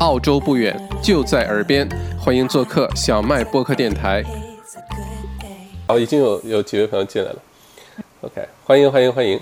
[0.00, 1.88] 澳洲不远，就在耳边，
[2.20, 4.22] 欢迎做客小麦播客电台。
[5.88, 7.36] 好，已经有有几位朋友进来了。
[8.20, 9.40] OK，欢迎欢迎欢迎。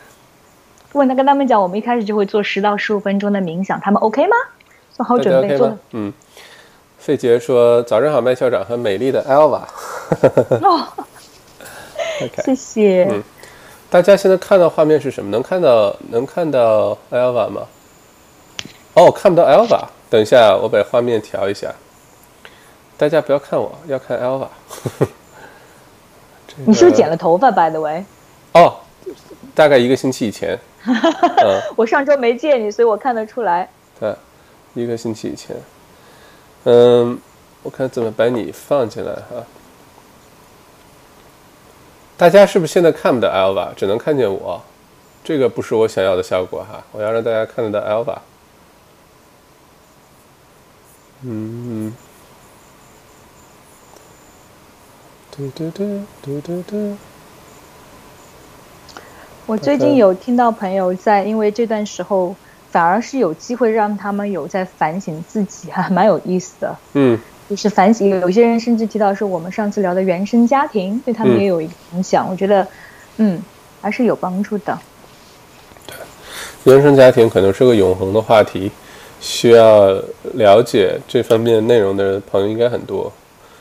[0.92, 4.36] 问他跟他们讲，我们一开始就会做十到十五分钟的冥想，他们 OK 吗？
[4.96, 5.76] 做好准备做。
[5.90, 6.10] 嗯。
[6.98, 9.60] 费杰说：“早上好，麦校长和美丽的 Elva。”
[10.64, 10.88] 哦，
[12.44, 13.06] 谢谢。
[13.10, 13.22] 嗯，
[13.90, 15.30] 大家现在看到画面是什么？
[15.30, 17.62] 能看到能看到 Elva 吗？
[18.94, 19.86] 哦，看不到 Alva，。
[20.10, 21.72] 等一下，我把画面调一下。
[22.98, 24.48] 大家不要看我，要看 Alva。
[26.66, 28.04] 你是不是剪了头发？By the way。
[28.52, 28.76] 哦，
[29.54, 30.58] 大概一个星期以前。
[31.76, 33.68] 我上周没见你，所以我看得出来。
[33.98, 34.14] 对，
[34.74, 35.56] 一个星期以前。
[36.64, 37.18] 嗯，
[37.62, 39.44] 我看怎么把你放进来哈。
[42.16, 44.60] 大家是不是现在看不到 Alva，只能看见我？
[45.22, 46.82] 这个不是我想要的效果哈。
[46.92, 48.18] 我要让大家看得到 Elva。
[51.22, 51.94] 嗯，
[55.30, 56.96] 嘟嘟嘟嘟嘟嘟。
[59.46, 62.34] 我最近有听到朋友在，因为这段时候。
[62.72, 66.78] 反而是有机会让他们有在反省自己，还蛮有意思的。
[66.92, 67.18] 嗯，
[67.48, 71.68] 就是反省，有些人甚至提到说，我们上次聊的原生家庭对他们也有影
[72.00, 72.28] 响。
[72.30, 72.64] 我觉得，
[73.16, 73.42] 嗯，
[73.80, 74.78] 还是有帮助的。
[75.84, 75.96] 对，
[76.72, 78.70] 原生家庭可能是个永恒的话题，
[79.20, 79.90] 需要
[80.34, 83.12] 了解这方面内容的朋友应该很多。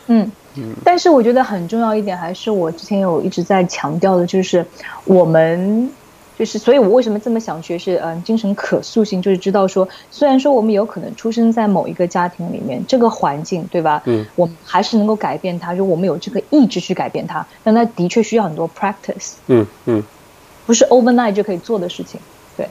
[0.07, 4.65] 嗯嗯，但是我觉得很重要一点，还是我之前有一直在强调的，就是
[5.05, 5.91] 我们。
[6.39, 14.01] 就是，所以我为什么这么想学是，嗯，精神可塑性，就是知道说，虽然说我们有可能出生在某一个家庭里面，这个环境，对吧？
[14.05, 19.33] 嗯，我们还是能够改变它，就我们有这个意志去改变它，但它的确需要很多 practice。
[19.47, 20.01] 嗯嗯，
[20.65, 22.21] 不是 overnight 就可以做的事情。
[22.55, 22.65] 对。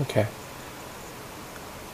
[0.00, 0.24] OK。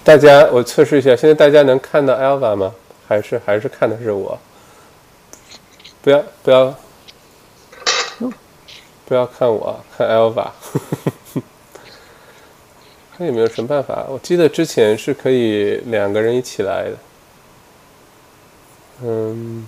[0.05, 2.75] 大家，我测试一下，现在大家能看到 Alva 吗？
[3.07, 4.39] 还是还是看的是我？
[6.03, 6.75] 不要不要。
[9.05, 10.53] 不要看我，看 Alva，
[13.19, 14.07] 看有没有什么办法。
[14.09, 16.97] 我记得之前是可以两个人一起来的。
[19.03, 19.67] 嗯，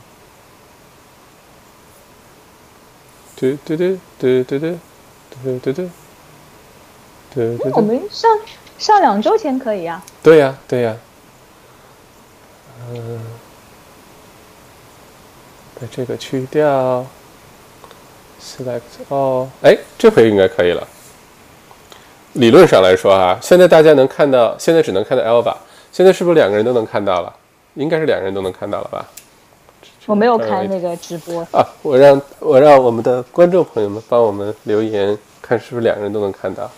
[3.37, 4.79] 对对对对对对
[5.43, 5.91] 对对对
[7.35, 7.73] 对对。
[7.73, 8.31] 我们上
[8.79, 10.03] 上两周前可以呀。
[10.23, 10.97] 对呀对呀。
[12.91, 13.21] 嗯，
[15.81, 17.05] 把这个去掉。
[18.41, 20.87] select 哦，哎，这回应该可以了。
[22.35, 25.57] 理论上来说啊，现在大家能看到，现在只能看到 Alva，
[25.91, 27.35] 现在是不是两个人都能看到了？
[27.75, 29.09] 应该是两个人都能看到了吧？
[30.05, 36.71] 我没有开那个直播啊，我让我让我们的观众朋友们帮我们留言，看是不是两个人都能看到。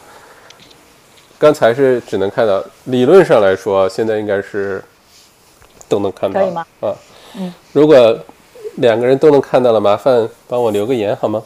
[1.38, 4.82] 刚才是只能看到，理论上来说，现在应该是
[5.88, 6.66] 都能看到，可以吗？
[6.80, 6.94] 啊，
[7.36, 8.18] 嗯，如果
[8.76, 11.42] 两个人都能看到了，麻烦帮我留个言好吗？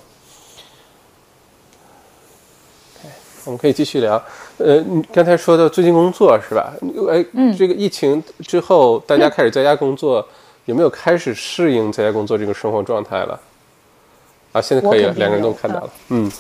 [3.47, 4.23] 我们可以继续聊。
[4.59, 6.73] 呃，你刚才说的最近工作是吧？
[7.11, 7.25] 哎，
[7.57, 10.25] 这个疫情之后，大家开始在家工作，
[10.67, 13.41] 有没有开始适应在家工作这个生活状态了？
[14.53, 15.91] 啊，现在可以了，两个人都看到了。
[16.11, 16.31] 嗯。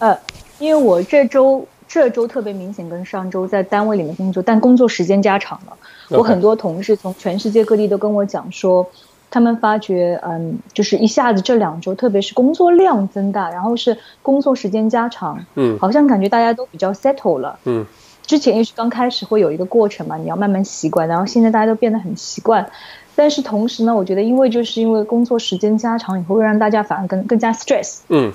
[0.00, 0.18] 呃，
[0.58, 5.76] 因为我这周这周特别明显，跟上周在单位里面工作，但工作时间加长了。
[6.10, 8.86] 我很多同事从全世界各地都跟我讲说。
[9.30, 17.84] 他们发觉，嗯，就是一下子这两周，特别是工作量增大，然后是工作时间加长，嗯，好像感觉大家都比较 settle 了，嗯，
[18.24, 22.70] 之前也许刚开始会有一个过程嘛，你要慢慢习惯，然后现在大家都变得很习惯，
[23.14, 28.32] 但是同时呢，我觉得因为就是因为工作时间加长以后，会让大家反而更更加 stress，嗯，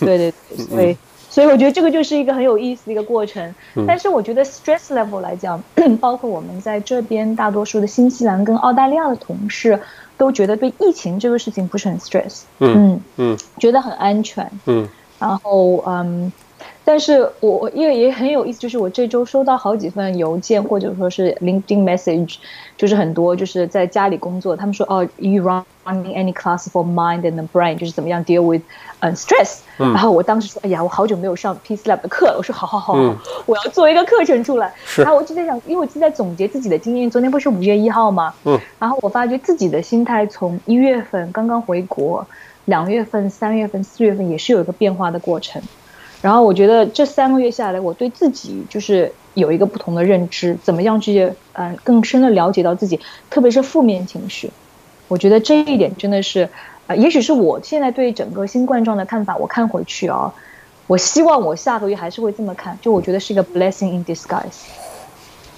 [0.00, 0.96] 对对对，所以
[1.32, 3.54] 所以我觉得这个就是一个很有意思的一个过程，
[3.88, 5.62] 但是我觉得 stress level 来讲，
[5.98, 9.80] 包括我们在这边大多数的新西兰跟澳大利亚的同事。
[10.18, 13.00] 都觉得对疫情这个事情不是很 stress，嗯。
[13.16, 14.88] 嗯，觉得很安全，嗯，
[15.18, 16.30] 然后嗯，
[16.84, 22.36] 但是我我因为也很有意思，就是我这周收到好几份邮件或者说是 LinkedIn message，
[22.76, 28.62] 就是很多就是在家里工作，他们说哦，you running any class for mind and brain，就是怎么样 deal with
[28.98, 32.94] 嗯 stress，然后我当时说，哎呀，我好久没有上 Peace Lab 的课，我说好好好，
[33.46, 34.72] 我要做一个课程出来。
[34.96, 38.34] 然后我就在想，因为我就在总结自己的经验，昨天不是五月一号吗？
[38.44, 42.26] 嗯，然后我发觉自己的心态从一月份刚刚回国，
[42.64, 45.62] 两月份、三月份、四月份也是有一个变化的过程。
[46.22, 52.98] 然后我觉得这三个月下来，我对自己就是有一个不同的认知，怎么样去嗯更深的了解到自己，
[53.28, 54.50] 特别是负面情绪，
[55.08, 56.48] 我觉得这一点真的是。
[56.88, 60.34] 啊，也许是我现在对整个新冠状的看法，我看回去啊，
[60.88, 64.66] 我希望我下个月还是会这么看，就我觉得是一个 blessing in disguise。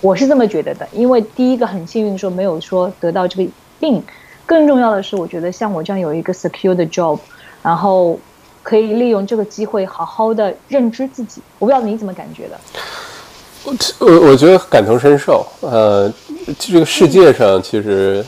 [0.03, 3.51] 我是这么觉得的，因为第一个很幸运说没有说得到这个
[3.81, 4.03] 病，
[4.45, 7.19] 更重要的是，我觉得像我这样有一个 secure 的 job，
[7.63, 8.19] 然后
[8.65, 11.41] 可以利用这个机会好好的认知自己。
[11.61, 12.59] 我不知道你怎么感觉的。
[13.63, 15.47] 我我我觉得感同身受。
[15.61, 16.13] 呃，
[16.59, 18.25] 这个世界上其实，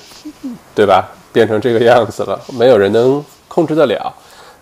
[0.75, 4.15] 对吧，变成这个样子了，没有人能控制得了，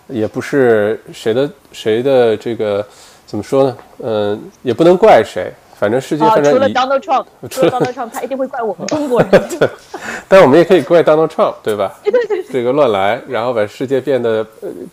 [0.07, 2.85] 也不是谁的谁的这个
[3.25, 3.77] 怎么说呢？
[3.99, 5.53] 嗯，也不能怪谁。
[5.77, 9.29] 反正世界反正除了 Donald Trump， 除了 Donald Trump，他一定会怪我们中国人。
[9.29, 9.69] 对，
[10.27, 11.93] 但我们也可以怪 Donald Trump，对吧？
[12.01, 14.45] 对对对，这个乱来，然后把世界变得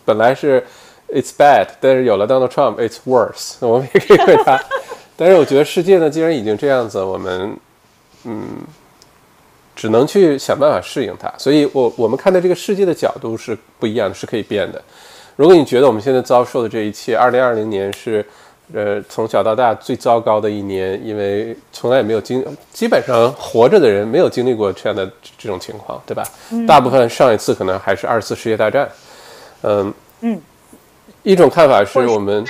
[0.03, 0.61] 本来是
[1.07, 3.55] It's bad，但是有了 Donald Trump，It's worse。
[3.65, 4.59] 我们也可以怪他。
[5.15, 7.55] 但是我觉得世界呢，既然已经这样子，我们
[8.25, 8.43] 嗯，
[9.75, 11.33] 只能去想办法适应它。
[11.37, 14.81] 所以，我我们看待这个世界的角度是不一样的，是可以变的。
[15.37, 18.25] 如果你觉得我们现在遭受的这一切，二零二零年是。
[18.71, 25.05] 呃，从小到大最糟糕的一年，因为从来也没有经，基本上活着的人没有经历过这样的
[25.37, 26.23] 这种情况，对吧？
[26.65, 28.89] 大部分上一次可能还是二次世界大战。
[29.63, 30.41] 嗯嗯，
[31.23, 32.43] 一种看法是我们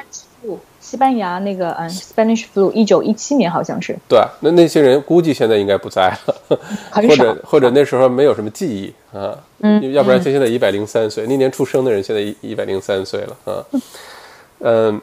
[0.79, 3.97] 西班牙那个嗯，Spanish flu，一九一七年好像是。
[4.07, 6.59] 对，那那些人估计现在应该不在了，
[6.93, 13.65] 或者或者那时候没有什么记忆啊，嗯，要不然他现在一百零三岁，那年出生的人现在一一百零三岁了啊，
[14.61, 15.01] 嗯。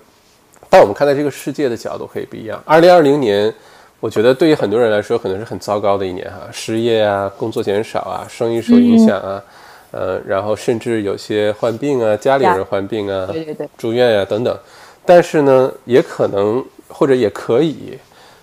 [0.71, 2.63] 但我们看待这个世界的角度可以不一样。
[2.65, 3.53] 二零二零年，
[3.99, 9.43] 我觉得对于很多人来说可能是很糟糕的一年哈，失业啊，工作减少啊，生意受影响啊，
[9.91, 14.57] 呃，然后甚至有些患病啊，家里人患病啊，对对对，住院呀等等。
[15.05, 17.99] 但是呢，也可能或者也可以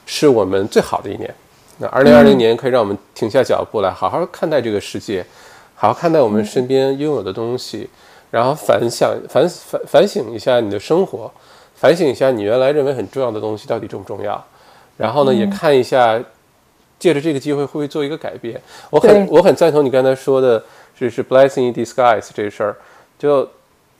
[0.06, 1.34] 是我们最好的一年。
[1.78, 5.26] 那二零二零年可以让我们停下脚步来，好好看待这个世界，
[5.76, 7.90] 好好看待我们身边拥有的东西，
[8.30, 11.32] 然后反想反反反省一下你的生活。
[11.80, 14.44] 反省一下，你原来认为很重要的东西到底重不重要？
[14.98, 16.20] 然后呢，也看一下，
[16.98, 18.60] 借着这个机会会不会做一个改变？
[18.90, 20.64] 我很我很赞同你刚才说的，
[21.00, 22.76] 就是 blessing in disguise 这事儿。
[23.20, 23.48] 就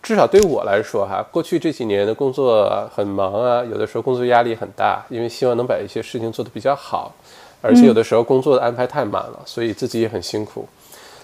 [0.02, 7.14] 至少对我来说，哈，过去这几年的工作很忙啊，有的时候工作压力很大，因为希望能把一些事情做得比较好，
[7.62, 10.68] 而且有的时候工作的安排太满了，所以自己也很辛苦。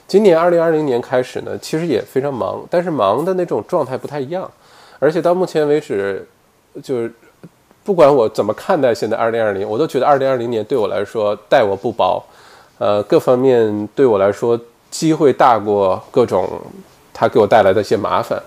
[0.07, 4.51] 今年二零二零年开始呢，其实也非常忙，但是忙的那种状态不太一样，
[4.99, 6.27] 而且到目前为止。
[6.81, 7.11] 就是
[7.83, 12.23] 不管我怎么看待现在二零二零，我都觉得二零二零年对我来说待我不薄，
[12.77, 14.59] 呃，各方面对我来说
[14.89, 16.49] 机会大过各种
[17.13, 18.41] 它给我带来的一些麻烦，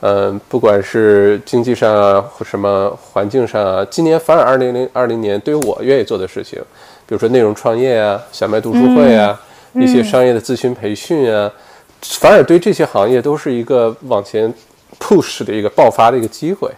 [0.00, 6.58] 嗯，不管是经济上啊，或什么环境上啊，今年反而二零零二零年对于我愿意做的事情，
[7.06, 9.38] 比如说内容创业啊，小麦读书会啊，
[9.74, 11.52] 一些商业的咨询培训啊，
[12.00, 14.52] 反而对这些行业都是一个往前
[14.98, 16.70] push 的一个爆发的一个机会。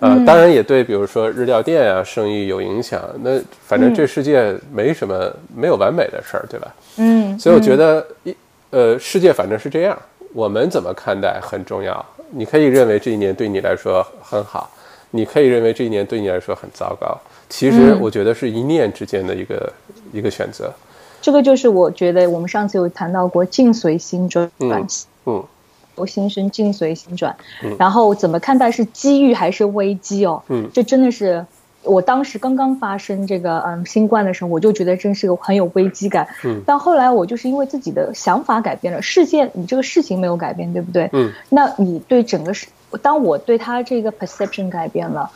[0.00, 3.02] 呃，当然也对，比如说日料店啊，生意有影响。
[3.22, 6.74] 那反正这世界没什么没有完美的事儿，对吧？
[6.96, 7.38] 嗯。
[7.38, 8.34] 所以我觉得一
[8.70, 9.96] 呃，世界反正是这样，
[10.32, 12.04] 我们怎么看待很重要。
[12.30, 14.70] 你可以认为这一年对你来说很好，
[15.10, 17.18] 你可以认为这一年对你来说很糟糕。
[17.48, 19.72] 其实我觉得是一念之间的一个
[20.12, 20.72] 一个选择。
[21.20, 24.50] 这个就是我觉得我们上次有谈到过，境随心转。
[24.60, 24.86] 嗯
[25.26, 25.44] 嗯。
[26.06, 27.34] 心生境随心转，
[27.78, 30.42] 然后怎么看待是机遇还是危机哦？
[30.48, 31.44] 嗯，这真的是
[31.82, 36.26] 我当时刚刚发生这个嗯新冠的时候，我就觉得真是个很有危机感。
[36.44, 41.08] 嗯，但后来我就是因为自己的想法改变了，事件你这个事情没有改变，对不对？
[41.12, 42.66] 嗯，那你对整个事，
[43.02, 45.30] 当我对他这个 perception 改变了。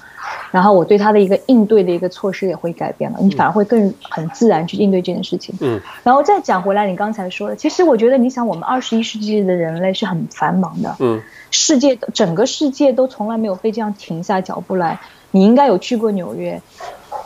[0.50, 5.54] 然后我对他的一个应对的一个措施也会改变了，你反而会更很自然去应对这件事情。
[5.60, 15.00] 嗯，然后再讲回来，你刚才说的，其实我觉得，你想，我们二十一世纪的人类是很繁忙的，嗯，世界整个世界都从来没有被这样停下脚步来。
[15.32, 16.62] 你应该有去过纽约，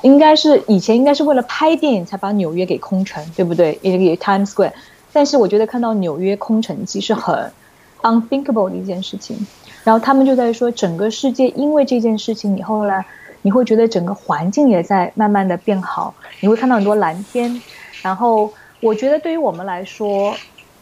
[0.01, 3.79] 应该是以前应该是为了拍电影才把纽约给空城，对不对？
[3.83, 4.73] 也也 Times Square，
[5.13, 7.53] 但是我觉得看到纽约空城记是很
[8.01, 9.47] unthinkable 的一件事情。
[9.89, 13.03] 然后他们就在说，整个世界因为这件事情，以后呢，
[13.41, 17.63] 你会觉得整个环境也在慢慢的变好，你会看到很多蓝天。
[18.03, 18.53] 然后
[18.83, 20.35] 我觉得对于我们来说，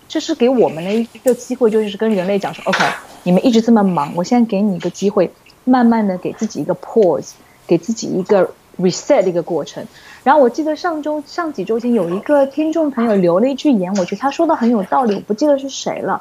[0.08, 2.84] 这是给我们的一个机会，就是跟人类讲说，OK，
[3.22, 5.30] 你们一直这么忙，我现在给你一个机会，
[5.62, 7.30] 慢慢的给自己一个 pause，
[7.64, 9.86] 给自己一个 reset 的一个过程。
[10.24, 16.20] 然后我记得上周上几周前有一个听众朋友留了一句言，我觉得他说的很有道理，我不记得是谁了。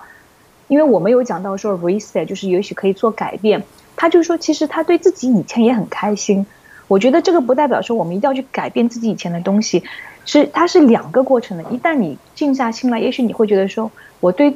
[0.67, 3.63] 因为我们有讲到说 reset，就是也许可以做改变。
[3.95, 6.45] 他就说，其实他对自己以前也很开心。
[6.87, 9.83] 我觉得这个不代表说我们一定要去改变自己以前的东西，
[10.25, 11.63] 是它是两个过程的。
[11.71, 14.55] 一旦你静下心来，也许你会觉得说，我对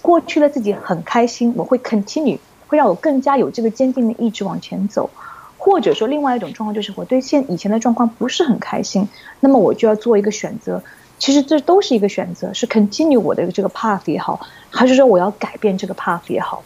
[0.00, 5.10] 过去的自己很开心，我会 continue，会让我更加有这个坚定的意志往前走。
[5.56, 9.06] 或者说另外一种状况就是我对现以前的状况不是很开心，
[9.40, 10.82] 那么我就要做一个选择。
[11.18, 16.62] 其实这都是一个选择，是 continue 我的这个 path 也好，还是说我要改变这个 path 也好。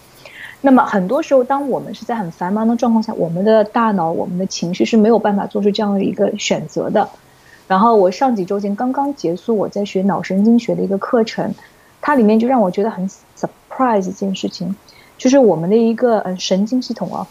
[0.60, 7.08] 那么很多时候，当我们是在很繁忙的状况下，我们的大脑、我们的情绪是没有办法做出这样的一个选择的。
[7.66, 11.52] 然后我上几周前刚刚结束我在学脑神经学的一个课程，
[12.00, 14.76] 它里面就让我觉得很 surprise 一件事情，
[15.16, 17.26] 就是我们的一个嗯神经系统啊，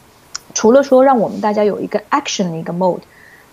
[0.54, 3.02] 除了说让我们大家有一个 action 的一个 mode，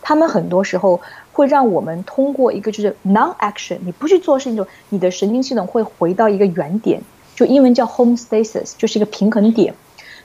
[0.02, 1.00] 他们很多时候
[1.32, 7.00] 会让我们通过一个就是 non action，你不去做事情，就你的神经系统会回到一个原点，
[7.34, 9.74] 就英文叫 homestasis，就是一个平衡点。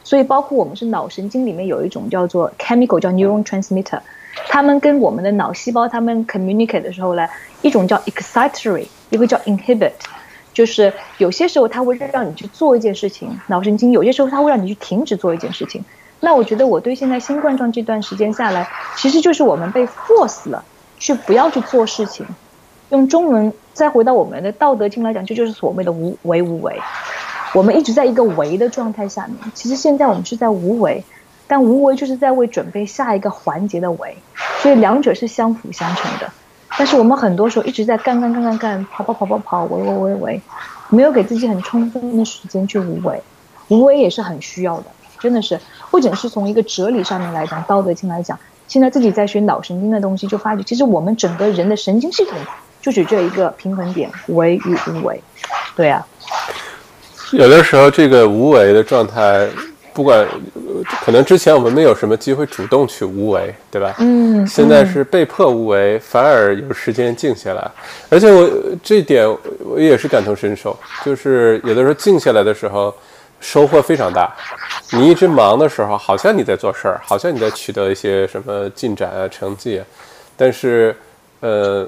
[0.03, 3.99] 所以包括我们是脑神经里面有一种叫做 chemical 叫 neuron transmitter。
[4.47, 7.27] 他们跟我们的脑细胞他们 communicate 的时候呢，
[7.61, 9.91] 一种叫 excitatory，一个叫 inhibit，
[10.53, 15.85] 就是有些时候它会让你去做一件事情，脑神经有些时候它会让你去停止做一件事情。
[16.23, 18.65] 那我觉得我对现在新冠状这段时间下来，
[18.95, 20.63] 其实就是我们被 force 了，
[20.97, 22.25] 去不要去做事情。
[22.91, 26.79] 用中文再回到我们的道德经来讲，这就是所谓的无为无为。
[27.53, 31.03] 我们一直在一个为的状态下面，其实现在我们是在无为。
[31.45, 34.17] 但无为就是在为准备下一个环节的为，
[34.61, 36.31] 所以两者是相辅相成的。
[36.77, 40.41] 但是我们很多时候一直在干干干干干，跑跑跑跑跑，为为为为，
[40.89, 43.21] 没有给自己很充分的时间去无为。
[43.67, 44.85] 无为也是很需要的，
[45.23, 45.59] 真的是。
[45.89, 48.37] 不仅是从一个哲理上面来讲，《道德经》来讲，
[48.67, 52.37] 现在自己在学脑神经的东西，就发觉其实我们整个人的神经系统
[52.81, 55.19] 就是这一个平衡点，为与无为。
[55.75, 56.05] 对啊。
[57.31, 59.47] 有的时候这个无为的状态。
[59.95, 60.27] 不管
[61.05, 63.93] 可能之前我们没有什么机会主动去无为，对吧？
[63.99, 64.47] 嗯。
[64.47, 67.71] 现在是被迫无为，反而有时间静下来。
[68.09, 68.49] 而且我
[68.81, 69.29] 这点
[69.63, 70.75] 我也是感同身受，
[71.05, 72.91] 就是有的时候静下来的时候，
[73.43, 74.33] 收获非常大。
[74.91, 79.79] 你一直忙的时候，好像你在做事儿，好像你在取得一些什么进展啊、成绩，
[80.35, 80.95] 但是
[81.41, 81.87] 呃，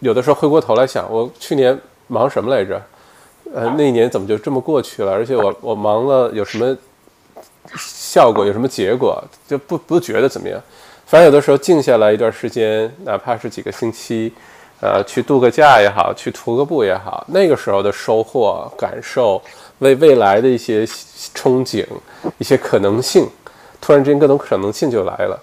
[0.00, 2.82] 有的时候回过头来想，我去年忙什么来着？
[3.54, 5.12] 呃，那一年怎么就这么过去了？
[5.12, 6.76] 而且我我忙了有什么？
[7.76, 10.56] 效果有什么结果就不不觉得怎么样，
[11.04, 14.32] 反正有的时候静下来一段时间，哪怕是几个星期，
[14.80, 19.42] 呃，去度个假也好，去徒个步也好，那个时候的收获感受，
[19.78, 21.84] 为未来的一些憧憬，
[22.38, 23.28] 一些可能性，
[23.80, 25.38] 突然之间各种可能性就来了，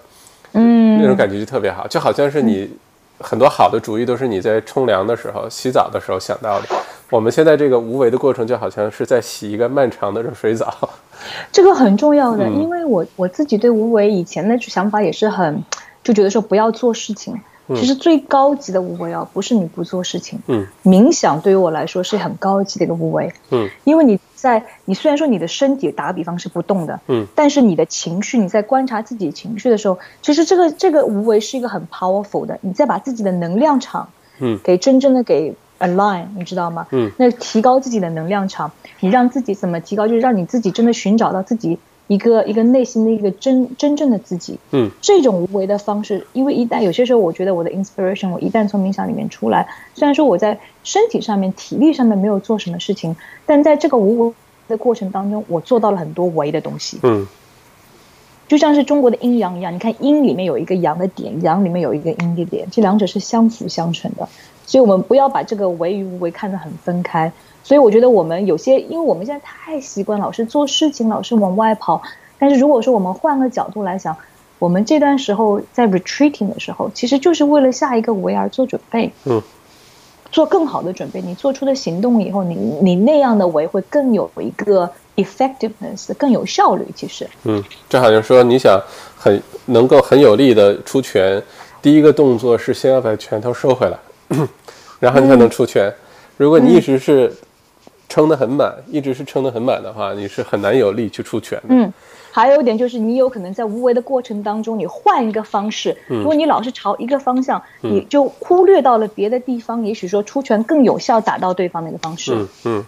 [0.52, 2.68] 嗯，那种感觉就特别好，就好像是你
[3.20, 6.66] 很多好的主意都是你在冲凉的时候、洗澡的时候想到的。
[7.10, 10.90] 我们现在这个无为的过程，就好像是在洗一个漫长的热水澡。
[11.52, 15.62] 这个很重要的，因为我我自己对无为以前的想法也是很，
[16.02, 17.38] 就觉得说不要做事情。
[17.68, 20.38] 其实最高级的无为啊，不是你不做事情。
[20.46, 23.32] 嗯，冥想对于我来说是很高级的一个无为。
[23.50, 34.08] 嗯，因为你在你虽然说你的身体打个比方是不动的，嗯，但是你的情绪你在观察自己情绪的时候，其实这个这个无为是一个很 powerful 的，你在把自己的能量场，
[34.40, 35.54] 嗯，给真正的给。
[35.80, 36.86] align，你知道吗？
[36.92, 40.06] 嗯，那提高自己的能量场，你让自己怎么提高？
[40.06, 44.58] 就是让你自己真的寻找到自己一个一个内心的一个真真正的自己。
[44.72, 54.34] 嗯，这种无为的方式，因为一旦有些时候，我觉得我的 inspiration，我一旦从冥想里面出来，虽然说我在身体上面、体力上面没有做什么事情，但在这个无为
[54.68, 56.98] 的过程当中，我做到了很多为的东西。
[57.02, 57.26] 嗯，
[58.48, 64.28] 就像是中国的阴阳一样，你看阴里面有一个阳的点，阳里面有一个阴的点，这两者是相辅相成的。
[64.66, 67.30] 所以，我们不要把这个为与无为看得很分开。
[67.62, 72.02] 所以，我觉得我们有些，因为我们现在太习惯老是做事情，老是往外跑。
[72.38, 74.16] 但是，如果说我们换个角度来想，
[74.58, 79.10] 我们这段时候在 retreating 的时候，其实就是为了下一个为而做准备。
[79.24, 79.42] 嗯，
[80.30, 81.22] 做更好的准备。
[81.22, 86.86] 你做出的行动以后，你你那样的为会更有一个 effectiveness，更有效率。
[86.94, 88.80] 其实，嗯，这好像说你想
[89.16, 91.42] 很能够很有力的出拳，
[91.80, 93.96] 第一个动作是先要把拳头收回来。
[95.00, 95.92] 然后你才能出拳。
[96.36, 97.32] 如果你一直是
[98.08, 101.66] 撑得很满，一直是撑得很满的话，你是很难有力去出拳的。
[101.68, 101.92] 嗯，
[102.30, 105.96] 还有一点就是，你有可能在无为的过程当中，你换一个方式。
[106.08, 109.84] 如果你老是朝一个方向，你就忽略到了别的地方。
[109.84, 112.34] 也许说出拳更有效，打到对方的一个方式。
[112.34, 112.86] 嗯嗯。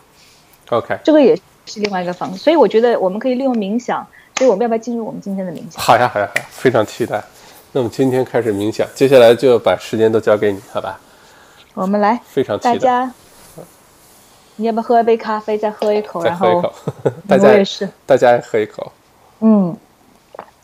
[0.70, 1.36] OK，这个也
[1.66, 2.38] 是另外一个方式。
[2.38, 4.06] 所以我觉得我们可以利用冥想。
[4.38, 5.82] 所以我们要不要进入我们今天的冥想？
[5.82, 7.24] 好呀好呀好呀，非常期待。
[7.72, 11.00] 那么今天开始冥想，接下来就把时间都交给你，好吧？
[11.76, 13.12] 我们来，非常大家，
[14.56, 16.72] 你要不要喝一杯咖啡，再喝一口，然后
[17.28, 18.90] 大家也是，大家喝一口。
[19.40, 19.76] 嗯，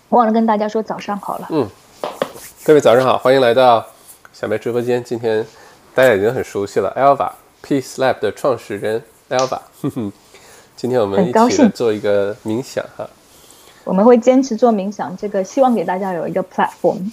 [0.08, 1.46] 忘了跟大家说早上好了。
[1.50, 1.68] 嗯，
[2.64, 3.84] 各位早上好，欢迎来到
[4.32, 5.04] 小麦直播间。
[5.04, 5.46] 今天
[5.94, 7.30] 大家已经很熟悉了，Alva
[7.62, 9.60] Peace Lab 的创始人 Alva。
[10.74, 13.06] 今天我们一起来做一个冥想哈。
[13.84, 17.12] 我们会坚持做冥想，这个希望给大家有一个 platform。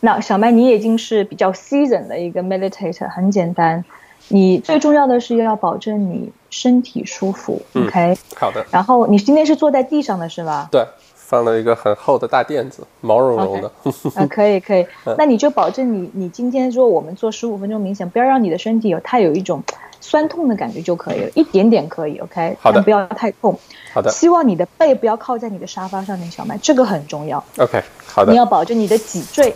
[0.00, 3.84] 那小麦，你已经是比较 season 的一个 meditator，很简单。
[4.28, 8.18] 你最重要的是要保证你身体舒服，OK？
[8.34, 8.64] 好的。
[8.72, 10.68] 然后你今天是坐在地上的是吧？
[10.72, 10.84] 对，
[11.14, 13.70] 放了一个很厚的大垫子，毛茸茸的。
[14.16, 14.84] 啊，可以可以。
[15.16, 19.62] 那你就保证你你今天说我们做十五分钟冥想，不要让你的身体有太有一种
[20.00, 22.56] 酸痛的感觉就可以了，一点点可以，OK？
[22.60, 22.82] 好的。
[22.82, 23.56] 不要太痛。
[23.94, 24.10] 好的。
[24.10, 27.42] 希望你的背不要靠在你的沙发上面，小麦，这个很重要。
[27.58, 28.32] OK，好的。
[28.32, 29.54] 你要保证你的脊椎。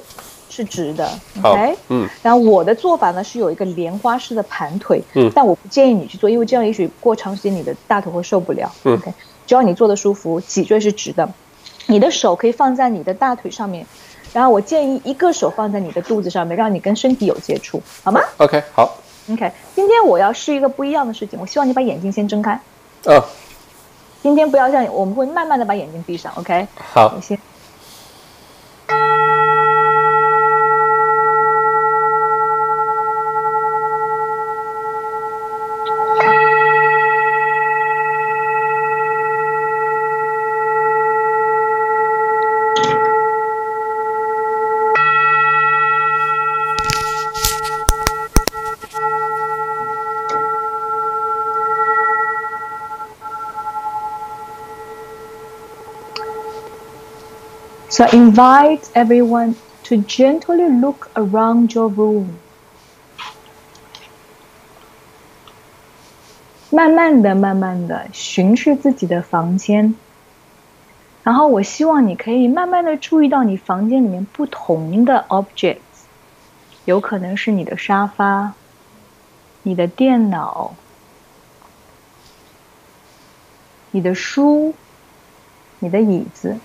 [0.60, 1.10] 是直的
[1.42, 9.10] ，OK，嗯，然后我的做法呢是有一个莲花式的盘腿，嗯，但我不建议你去做，因为这样也许过长时间你的大腿会受不了，OK，
[9.46, 11.26] 只要你做的舒服，脊椎是直的，
[11.86, 13.86] 你的手可以放在你的大腿上面，
[14.34, 18.98] 然后我建议一个手放在你的肚子上面，让你跟身体有接触，好吗？OK，好
[19.32, 22.60] ，OK，今天我要试一个不一样的事情，我希望你把眼睛先睁开，
[23.06, 23.18] 嗯，
[24.22, 27.38] 今天不要像我们会慢慢的把眼睛闭上，OK，好，先。
[58.00, 62.28] So invite everyone to gently look around your room.
[66.70, 69.94] 慢慢的、慢慢的巡视自己的房间，
[71.22, 76.06] 然后我希望你可以慢慢的注意到你房间里面不同的 objects，
[76.86, 78.54] 有可能是你的沙发、
[79.62, 80.74] 你的电脑、
[83.90, 84.72] 你的书、
[85.80, 86.56] 你的椅子。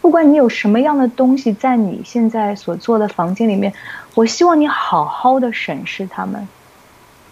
[0.00, 3.72] 不管你有什么样的东西在你现在所做的房间里面，
[4.14, 6.48] 我希望你好好的审视它们。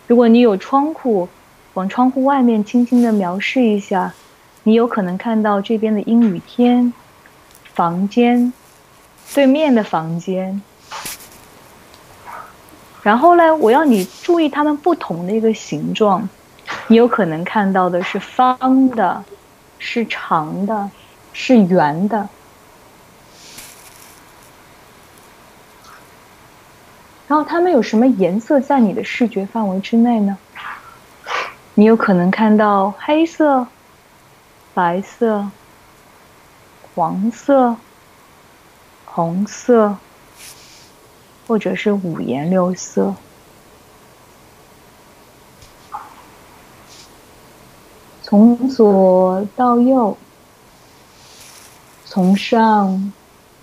[0.06, 1.28] 如果你有窗户，
[1.74, 4.12] 往窗户外面轻轻的描视一下，
[4.64, 6.92] 你有可能看到这边的阴雨天，
[7.74, 8.52] 房间，
[9.34, 10.60] 对面的房间。
[13.02, 16.28] 然后呢，我要你注意它们不同的一个形状，
[16.88, 19.24] 你有可能看到的是方的，
[19.78, 20.90] 是长的，
[21.32, 22.28] 是圆的。
[27.28, 30.38] 然后它们有什么颜色在你的视觉范围之内呢？
[31.74, 33.66] 你有可能看到黑色、
[34.72, 35.50] 白色、
[36.94, 37.76] 黄色、
[39.04, 39.96] 红色，
[41.46, 43.14] 或者是五颜六色。
[48.22, 50.16] 从左到右，
[52.04, 53.12] 从上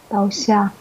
[0.07, 0.71] 到下。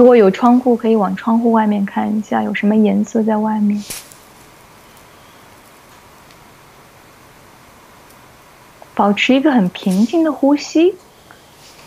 [0.00, 3.84] 如果有窗户，可以往窗户外面看一下，有什么颜色在外面。
[8.94, 10.94] 保持一个很平静的呼吸，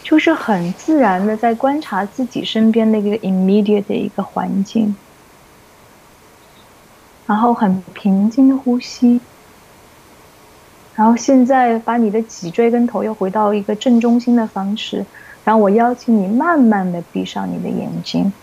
[0.03, 4.95] 就是很自然的在观察自己身边的一个 immediate 的一个环境，
[7.25, 9.19] 然后很平静的呼吸，
[10.93, 15.03] 然后现在把你的脊椎跟头又回到一个正中心的方式。
[15.43, 18.33] 然后我邀请你慢慢的闭上你的眼睛。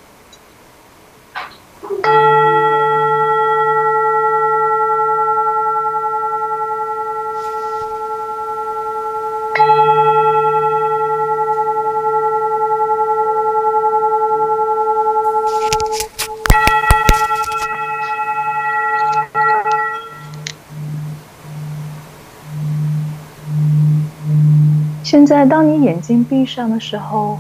[25.03, 27.39] 现在，当你眼睛闭上的时候，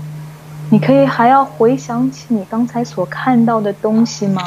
[0.69, 4.43] 你可以还要回想起你刚才所看到的东西吗？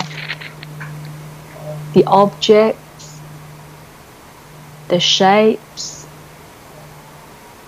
[1.92, 2.74] The objects,
[4.88, 6.04] the shapes,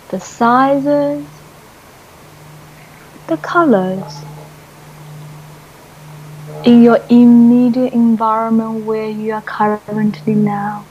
[0.08, 1.22] the sizes,
[3.26, 4.22] the colors.
[6.62, 10.82] In your immediate environment where you are currently now.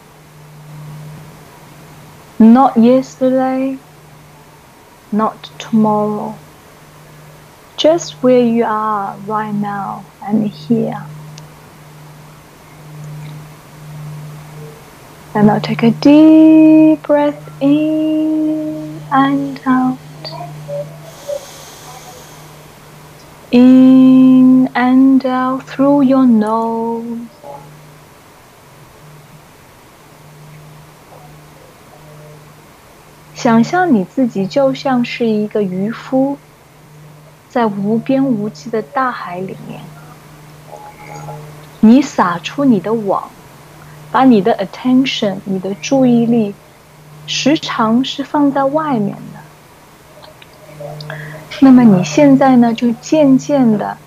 [2.39, 3.77] Not yesterday,
[5.14, 6.38] not tomorrow.
[7.78, 11.06] Just where you are right now and here.
[15.34, 19.98] And now take a deep breath in and out.
[23.50, 27.33] In and out through your nose.
[33.44, 36.38] 想象你自己就像是一个渔夫，
[37.50, 39.82] 在无边无际的大海里面，
[41.80, 43.28] 你撒出你的网，
[44.10, 46.54] 把你的 attention，你的注意力，
[47.26, 49.42] 时常是放在外面的。
[51.60, 53.98] 那么你现在呢，就渐渐的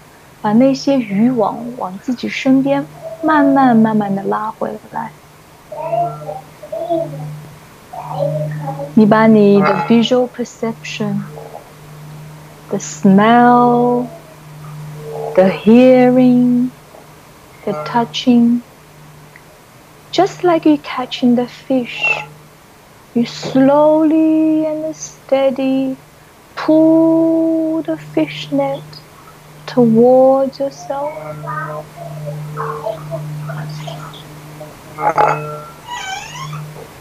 [0.42, 2.84] 把那些渔网往自己身边
[3.22, 5.12] 慢慢慢慢的拉回来。
[8.98, 11.30] Nibbani, the visual perception,
[12.70, 14.12] the smell,
[15.36, 16.72] the hearing,
[17.66, 18.64] the touching.
[20.12, 22.02] Just like you're catching the fish,
[23.14, 25.98] you slowly and steady
[26.56, 29.04] pull the fishnet
[29.68, 31.14] towards yourself.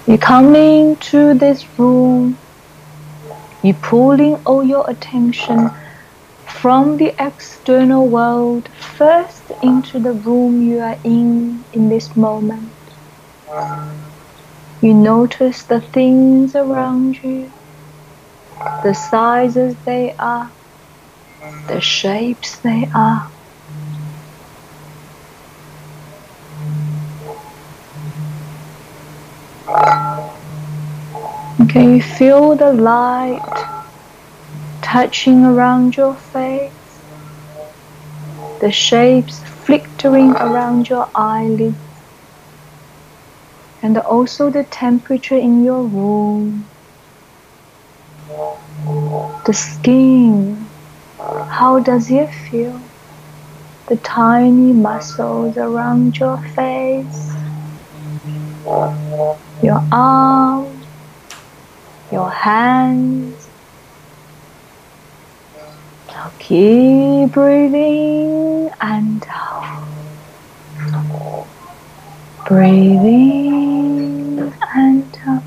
[0.06, 2.38] You coming to this room,
[3.62, 5.70] you pulling all your attention
[6.46, 12.76] from the external world first into the room you are in in this moment.
[14.80, 17.52] You notice the things around you,
[18.84, 20.52] the sizes they are,
[21.68, 23.35] the shapes they are.
[31.76, 33.52] Can you feel the light
[34.80, 36.72] touching around your face?
[38.62, 41.76] The shapes flickering around your eyelids?
[43.82, 46.66] And also the temperature in your room.
[49.44, 50.66] The skin,
[51.18, 52.80] how does it feel?
[53.88, 57.34] The tiny muscles around your face,
[59.62, 60.75] your arms,
[62.11, 63.47] your hands.
[66.07, 69.87] Now keep breathing and out.
[72.47, 75.43] Breathing and out.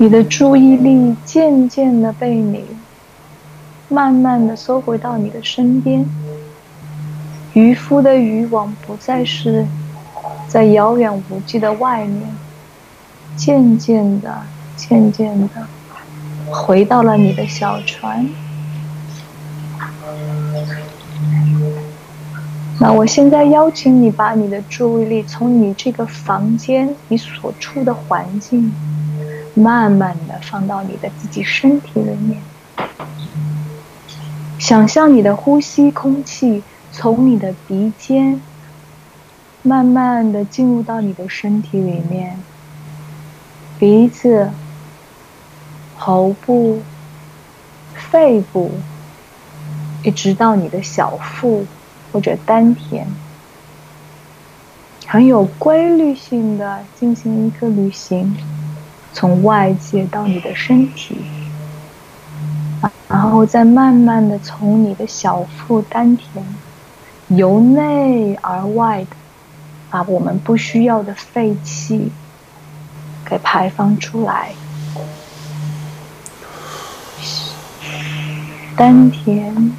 [0.00, 2.64] 你的注意力渐渐的被你
[3.88, 6.06] 慢慢的收回到你的身边。
[7.53, 9.65] 渔夫的渔网不再是
[10.47, 12.35] 在遥远无际的外面，
[13.35, 14.41] 渐渐的、
[14.75, 15.67] 渐渐的
[16.49, 18.27] 回到了你的小船。
[22.79, 28.73] 那我现在邀请你把你的注意力从你这个房间、你所处的环境，
[29.53, 32.41] 慢慢的放到你的自己身体里面，
[34.57, 36.63] 想象你的呼吸空气。
[36.95, 38.39] 从你的鼻尖
[39.63, 42.37] 慢慢的进入到你的身体里面，
[43.79, 44.51] 鼻子、
[45.97, 46.83] 喉部、
[47.95, 48.69] 肺部，
[50.03, 51.65] 一直到你的小腹
[52.11, 53.07] 或者丹田，
[55.07, 58.37] 很有规律性的进行一个旅行，
[59.13, 61.17] 从外界到你的身体，
[63.09, 66.45] 然后再慢慢的从你的小腹、丹田。
[67.35, 69.15] 由内而外的，
[69.89, 72.11] 把我们不需要的废气
[73.25, 74.51] 给排放出来。
[78.75, 79.71] 丹田、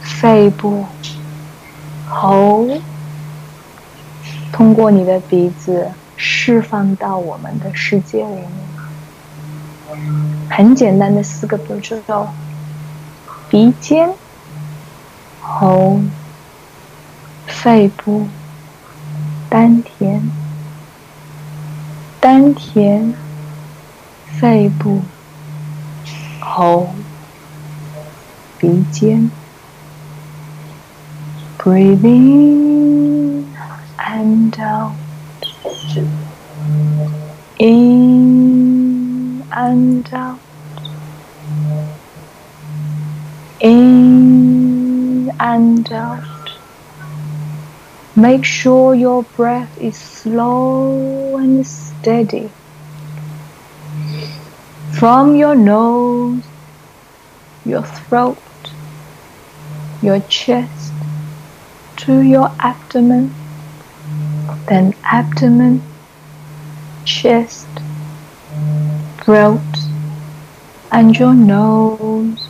[0.00, 0.86] 肺部、
[2.08, 2.66] 喉，
[4.50, 8.50] 通过你的鼻子释放到我们的世界里面。
[10.50, 12.28] 很简单的四个步骤：
[13.50, 14.10] 鼻尖、
[15.42, 16.00] 喉。
[17.47, 18.27] 肺部、
[19.49, 20.21] 丹田、
[22.19, 23.13] 丹田、
[24.39, 25.01] 肺部、
[26.39, 26.89] 喉、
[28.57, 29.29] 鼻尖，
[31.57, 33.45] breathing
[33.97, 34.93] and out,
[37.59, 40.39] in and out,
[43.59, 46.34] in and out.
[48.18, 52.48] Make sure your breath is slow and steady.
[54.92, 56.42] From your nose,
[57.66, 58.38] your throat,
[60.00, 60.94] your chest
[61.98, 63.34] to your abdomen,
[64.66, 65.82] then abdomen,
[67.04, 67.68] chest,
[69.24, 69.60] throat,
[70.90, 72.45] and your nose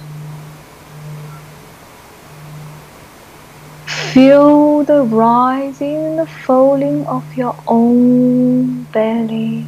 [4.15, 9.67] Feel the rising and the falling of your own belly.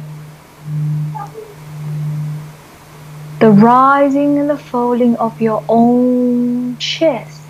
[3.40, 7.42] The rising and the falling of your own chest.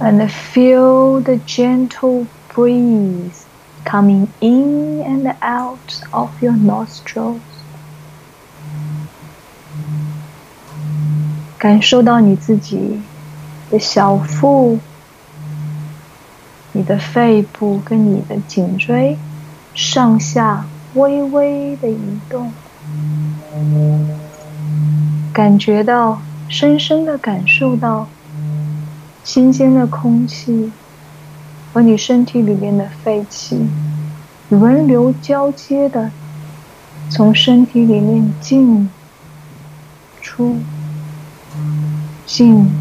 [0.00, 3.46] And feel the gentle breeze
[3.84, 7.40] coming in and out of your nostrils.
[11.58, 13.00] 感受到你自己
[13.71, 14.77] 的小腹、
[16.73, 19.17] 你的肺部跟你的颈椎
[19.73, 22.51] 上下微微的移动，
[25.33, 28.07] 感觉到深深的感受到
[29.23, 30.71] 新鲜的空气
[31.73, 33.65] 和你身体里面的废气
[34.49, 36.11] 轮流交接的
[37.09, 38.89] 从身体里面进
[40.21, 40.57] 出。
[42.25, 42.71] 进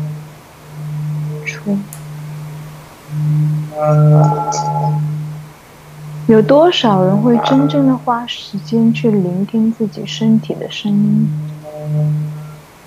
[6.26, 11.28] 有多少人会真正的花时间去聆听自己身体的声音？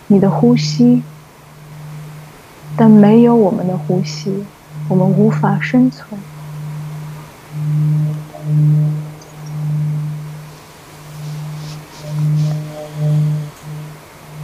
[0.08, 1.02] 你的呼吸，
[2.78, 4.46] 但没有我们的呼吸，
[4.88, 6.20] 我们无法生存。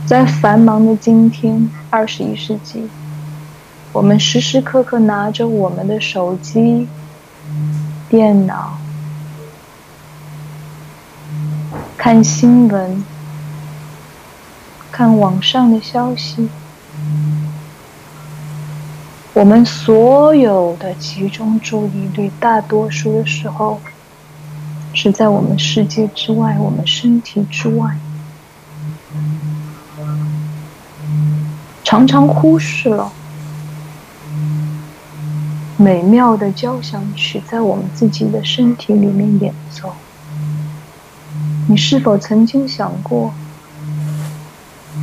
[0.05, 2.89] 在繁忙的今天，二十一世纪，
[3.99, 6.87] 我们时时刻刻拿着我们的手机、
[8.07, 8.77] 电脑，
[11.97, 13.03] 看新闻，
[14.89, 16.47] 看网上的消息。
[19.33, 23.81] 我们所有的集中注意力，大多数的时候，
[24.93, 27.97] 是在我们世界之外，我们身体之外。
[31.83, 33.11] 常常忽视了
[35.81, 39.93] 美妙的交响曲在我们自己的身体里面演奏。
[41.69, 43.33] 你是否曾经想过，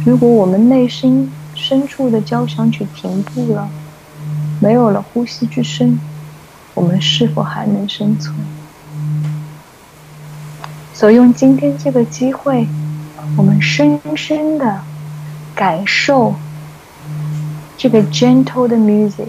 [0.04, 3.70] 如果我们内心深处的交响曲停步了，
[4.60, 5.98] 没有了呼吸之声，
[6.74, 8.34] 我们是否还能生存？
[10.92, 12.68] 所以用今天这个机会，
[13.38, 14.82] 我们深深的
[15.54, 16.34] 感受。
[17.78, 19.28] 这个 gentle 的 music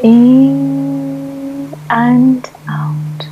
[0.03, 3.27] in and out,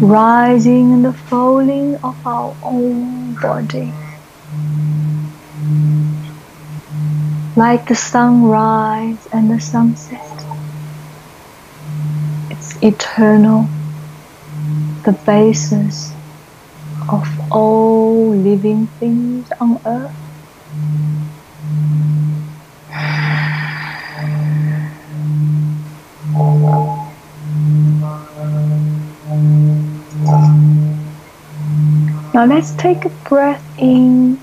[0.00, 3.92] rising and falling of our own body.
[7.56, 10.33] like the sunrise and the sunset.
[12.85, 13.67] Eternal,
[15.05, 16.13] the basis
[17.09, 20.13] of all living things on earth.
[32.35, 34.39] Now let's take a breath in,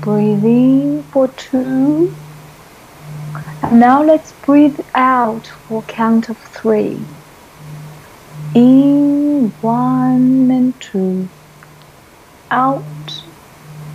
[0.00, 2.12] breathe in for two.
[3.62, 7.00] And Now let's breathe out for count of three.
[8.54, 11.28] In one and two.
[12.52, 12.84] Out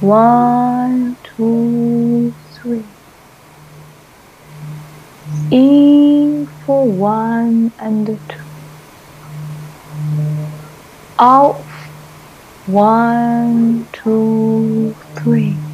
[0.01, 2.83] one, two, three.
[5.49, 8.35] In for one and two.
[11.17, 11.63] Out
[12.65, 15.68] one, two, three.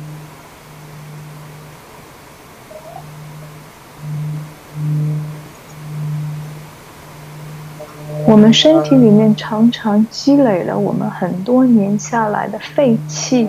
[8.28, 13.48] 我们身体里面常常积累了我们很多年下来的废气，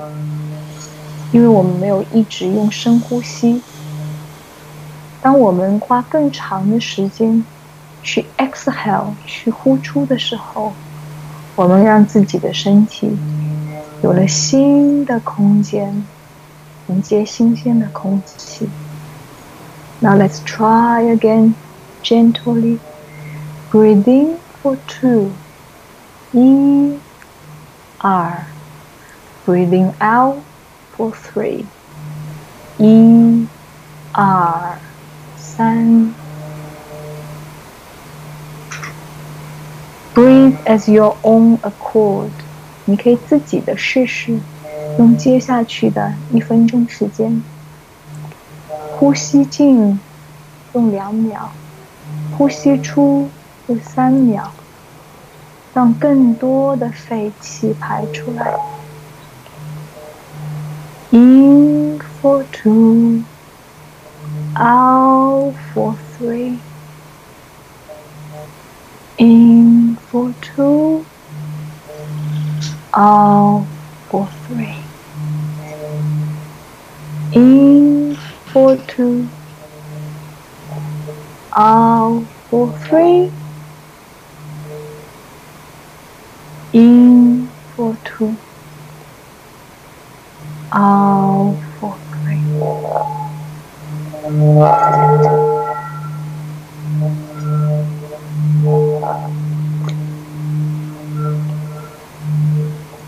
[1.32, 3.62] 因为我们没有一直用深呼吸。
[5.22, 7.42] 当我们花更长的时间
[8.02, 10.74] 去 exhale 去呼出的时候，
[11.54, 13.16] 我们让自己的身体
[14.02, 16.06] 有了新的空间，
[16.88, 18.68] 迎接新鲜的空气。
[20.00, 21.54] Now let's try again,
[22.02, 22.78] gently
[23.72, 24.34] breathing.
[24.65, 25.31] for two.
[26.33, 26.97] E
[27.99, 28.47] R.
[29.45, 30.37] Breathing out
[30.95, 31.65] for three.
[32.77, 33.47] E
[34.13, 34.79] R
[35.37, 36.13] 三。
[40.13, 42.29] Breathe as your own accord。
[42.85, 44.39] 你可以自己的试试，
[44.97, 47.41] 用接下去的一分钟时间，
[48.97, 49.99] 呼吸进，
[50.73, 51.51] 用两秒。
[52.37, 53.29] 呼吸出
[53.66, 54.52] 这三秒，
[55.74, 58.54] 让更多的废气排出来。
[61.10, 63.22] In for two,
[64.54, 66.58] out for three.
[69.16, 71.04] In for two,
[72.92, 73.64] out
[74.10, 74.76] for three.
[77.32, 78.16] In
[78.52, 79.26] for two,
[81.52, 83.30] out for three.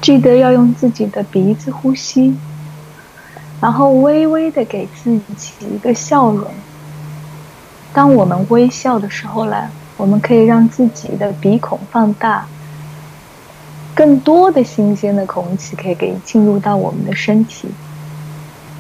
[0.09, 2.35] 记得要用自己的鼻子呼吸，
[3.61, 6.47] 然后微微的给自己一个笑容。
[7.92, 9.68] 当我们微笑的时候呢，
[9.99, 12.47] 我们可以让自己的鼻孔放大，
[13.94, 17.68] 更多的新鲜的空气可以给进入到我们的身体，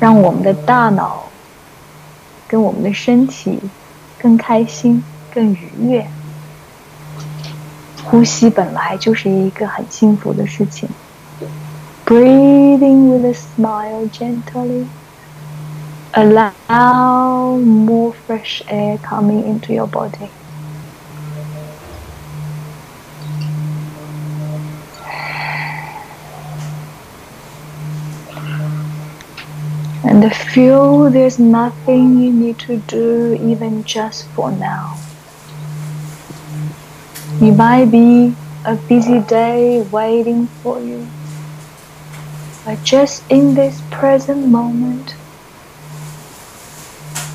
[0.00, 1.24] 让我们的大脑
[2.46, 3.60] 跟我们的身体
[4.18, 6.06] 更开心、更愉悦。
[8.06, 10.88] 呼吸本来就是一个很幸福的事情。
[12.08, 14.88] Breathing with a smile gently.
[16.14, 20.30] Allow more fresh air coming into your body.
[30.02, 34.96] And feel there's nothing you need to do even just for now.
[37.42, 41.06] It might be a busy day waiting for you,
[42.68, 45.14] but just in this present moment,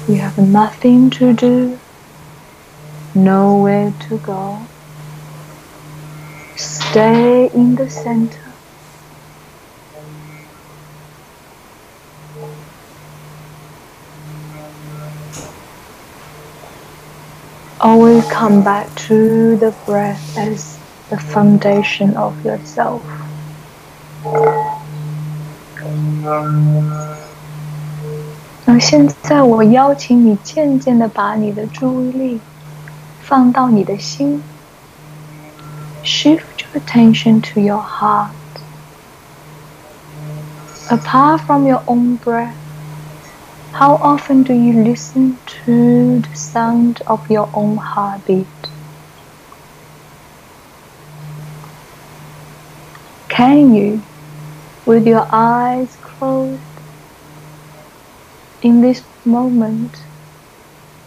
[0.08, 1.80] you have nothing to do,
[3.16, 4.62] nowhere to go.
[6.56, 8.38] Stay in the center.
[17.82, 20.78] Always come back to the breath as
[21.10, 23.02] the foundation of yourself.
[28.65, 32.41] 那现在，我邀请你渐渐的把你的注意力
[33.19, 34.45] 放到你的心，
[36.03, 38.35] shift your attention to your heart.
[40.91, 42.57] Apart from your own breath,
[43.71, 48.47] how often do you listen to the sound of your own heartbeat?
[53.29, 54.03] Can you,
[54.85, 56.59] with your eyes closed,
[58.63, 59.91] in this moment,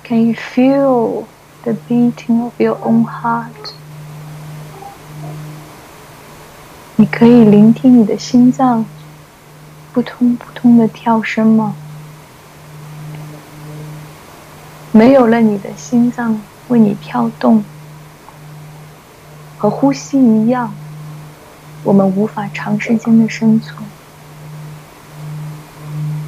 [0.04, 1.28] can you feel
[1.64, 3.74] the beating of your own heart?
[6.96, 8.86] 你可以聆听你的心脏
[9.92, 11.76] 扑通扑通的跳声吗？
[14.92, 17.64] 没有了你的心脏为你跳动，
[19.58, 20.74] 和呼吸一样，
[21.86, 23.92] 我们无法长时间的生存。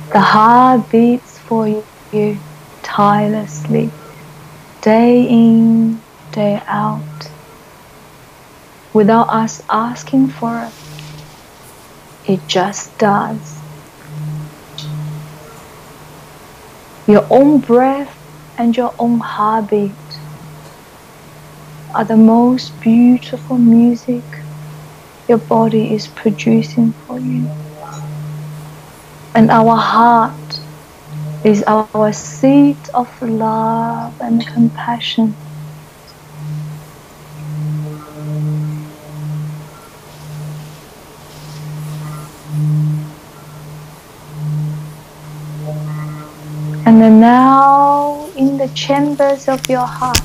[0.09, 1.67] The heart beats for
[2.11, 2.39] you
[2.83, 3.91] tirelessly,
[4.81, 7.31] day in, day out,
[8.93, 10.73] without us asking for it.
[12.25, 13.63] It just does.
[17.07, 18.15] Your own breath
[18.57, 19.95] and your own heartbeat
[21.93, 24.36] are the most beautiful music
[25.27, 27.49] your body is producing for you
[29.35, 30.59] and our heart
[31.43, 35.35] is our seat of love and compassion.
[46.85, 50.19] And then now in the chambers of your heart,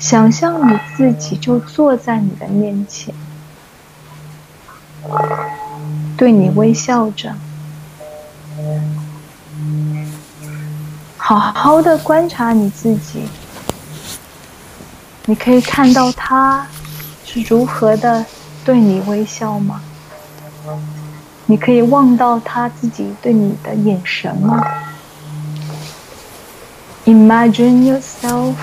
[0.00, 3.14] 想象你自己就坐在你的面前，
[6.16, 7.34] 对你微笑着。
[11.18, 13.28] 好好的观察你自己，
[15.26, 16.66] 你可以看到他
[17.26, 18.24] 是如何的
[18.64, 19.82] 对你微笑吗？
[21.44, 24.66] 你可以望到他自己对你的眼神吗
[27.04, 28.54] ？Imagine yourself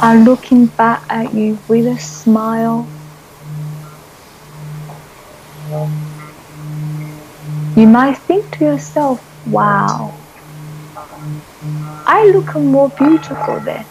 [0.00, 2.88] are looking back at you with a smile.
[7.76, 10.12] You might think to yourself, wow.
[12.06, 13.86] I look more beautiful then.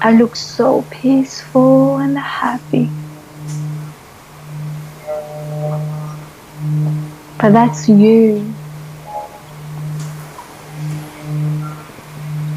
[0.00, 2.90] I look so peaceful and happy.
[7.38, 8.54] But that's you.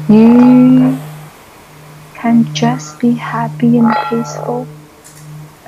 [0.08, 1.05] You
[2.26, 4.66] can just be happy and peaceful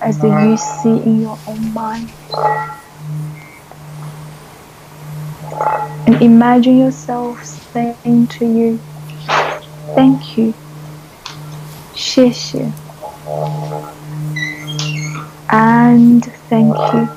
[0.03, 2.11] as you see in your own mind.
[6.09, 8.81] And imagine yourself saying to you,
[9.95, 10.53] Thank you,
[11.95, 12.73] 谢谢,
[15.49, 17.09] and thank you.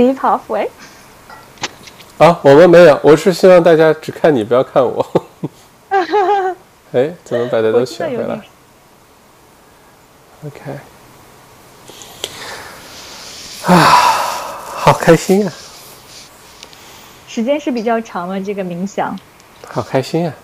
[0.00, 0.68] Leave halfway?
[2.18, 5.06] 啊，我们没有，我是希望大家只看你，不要看我。
[6.92, 8.40] 哎，怎么把它都选回来
[10.46, 10.78] ？OK。
[13.66, 15.52] 啊，好开心啊！
[17.28, 19.16] 时间是比较长了，这个冥想。
[19.66, 20.34] 好开心啊！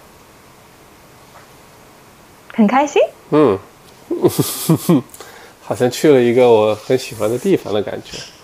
[2.55, 3.03] 很开心。
[3.31, 3.59] 嗯。
[5.63, 8.36] 好像去了一个我很喜欢的地方的感觉，嗯，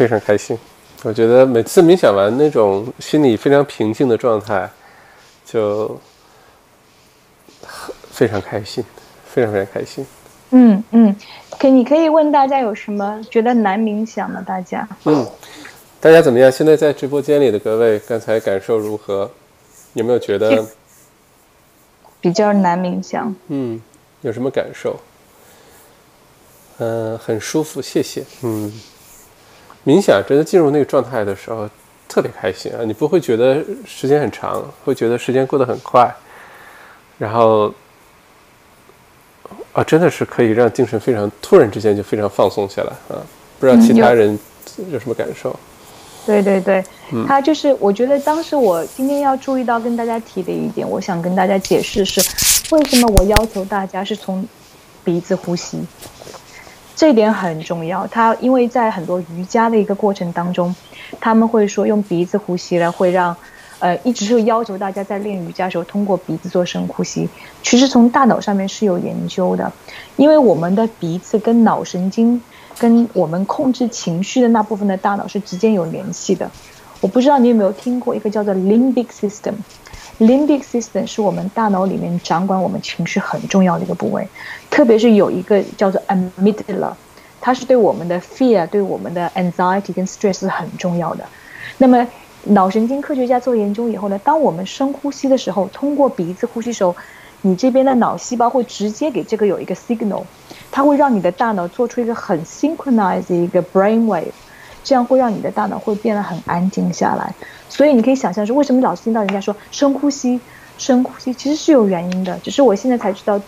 [0.00, 0.58] 非常开心。
[1.02, 4.66] 我觉得每次冥想完那种心里非常平静的状态，
[5.44, 6.00] 就
[8.10, 8.82] 非常开心，
[9.26, 10.06] 非常非常开心。
[10.52, 11.14] 嗯嗯，
[11.58, 14.40] 可你可以问大家有什么觉得难冥想的？
[14.40, 15.26] 大家，嗯，
[16.00, 16.50] 大家怎么样？
[16.50, 19.30] 现在在直播间里的各位，刚才感受如何？
[19.92, 20.66] 有没有觉得
[22.22, 23.34] 比较难冥想？
[23.48, 23.78] 嗯。
[24.22, 24.98] 有什么感受？
[26.78, 28.24] 嗯，很舒服，谢谢。
[28.42, 28.72] 嗯，
[29.84, 31.68] 冥想真的进入那个状态的时候，
[32.08, 32.84] 特别开心啊！
[32.84, 36.14] 你不会觉得时间很长，会觉得时间过得很快，
[37.18, 37.72] 然后
[39.72, 43.22] 啊，真的是可以让精神非常突然之间就非常放松下来啊！
[43.58, 44.38] 不知道其他人
[44.90, 45.54] 有什么感受？
[46.26, 46.84] 对对对，
[47.26, 52.20] 他就是我觉得当时我今天要注意到跟大家提的一点，我想跟大家解释是。
[52.70, 54.46] 为什么我要求大家是从
[55.02, 55.80] 鼻子呼吸？
[57.00, 58.06] 这点很重要。
[58.08, 60.74] 它因为在很多瑜伽的一个过程当中，
[61.18, 63.34] 他们会说用鼻子呼吸呢，会让，
[63.78, 67.26] 呃，一直是要求大家在练瑜伽的时候通过鼻子做深呼吸。
[67.62, 69.72] 其实从大脑上面是有研究的，
[70.16, 72.38] 因为我们的鼻子跟脑神经
[72.78, 76.50] 跟我们控制情绪的那部分的大脑是直接有联系的。
[77.00, 79.54] 我不知道你有没有听过一个叫做 limbic system。
[80.20, 84.28] Limbic system 是我们大脑里面掌管我们情绪很重要的一个部位，
[84.68, 86.92] 特别是有一个叫做 amygdala，
[87.40, 91.24] 它是对我们的 fear、对我们的 anxiety 跟 stress 很重要的。
[91.78, 92.06] 那么
[92.42, 96.94] 脑神经科学家做研究以后呢，当我们深呼吸的时候，通过鼻子呼吸时候，
[97.40, 100.24] 你这边的脑细胞会直接给这个有一个 signal，
[100.70, 104.32] 它会让你的大脑做出一个很 synchronized 的一个 brain wave，
[104.82, 107.34] 这样会让你的大脑会变得很安静下来。
[107.68, 110.40] 所以你可以想象说，为什么老是听到人家说深呼吸，
[110.78, 113.40] 深呼吸，其实是有原因的，只是我现在才知道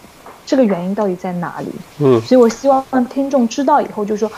[0.45, 1.72] 这个原因到底在哪里。
[1.99, 4.30] 嗯，所以我希望让听众知道以后，就说，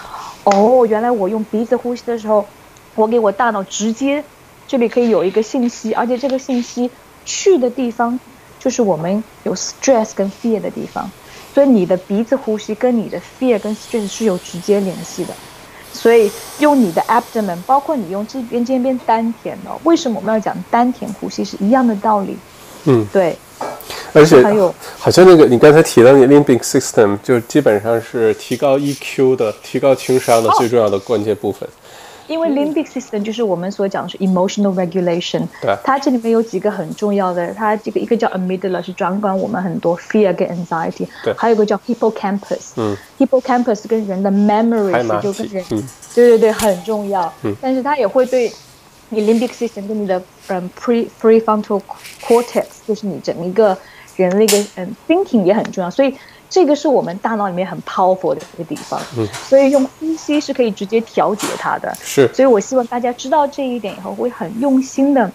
[0.45, 2.47] 哦，原来我用鼻子呼吸的时候，
[2.95, 4.24] 我给我大脑直接
[4.66, 6.90] 这里可以有一个信息，而且这个信息
[7.24, 8.18] 去的地方
[8.59, 11.11] 就是我们有 stress 跟 fear 的地方，
[11.53, 15.34] 所以你的鼻子呼吸跟你的 fear 跟 stress 是有直接联系的。
[16.05, 22.36] 所以用你的 abdomen，包括你用这边这边丹田哦，为什么我们要讲丹田呼吸是一样的道理？
[22.84, 23.34] 嗯，对。
[24.12, 31.66] 而且还有好像那个你刚才提到那 limbic system，就基本上是提高 EQ 的、提高情商的最重要的关键部分。
[32.27, 45.83] 因为 limbic system 就是我们所讲的是 emotional regulation，对它这里面有几个很重要的，它这个一个叫 amygdala 是掌管我们很多 fear 跟 anxiety，对还有一个叫 hippocampus，嗯，hippocampus 跟人的 memory 马就跟人，嗯
[46.14, 48.53] 对对对，很重要，嗯但是它也会对
[49.11, 51.81] 你 limbic system 跟你的嗯 pre prefrontal
[52.22, 53.77] cortex，就是你整一个
[54.16, 56.14] 人的一个嗯 thinking 也很重要，所以。
[56.55, 61.92] 这个是我们大脑里面很 powerful 的一个地方，嗯所以用呼吸是可以直接调节它的。
[62.05, 65.28] 是所以我希望大家知道这一点以后，会很用心的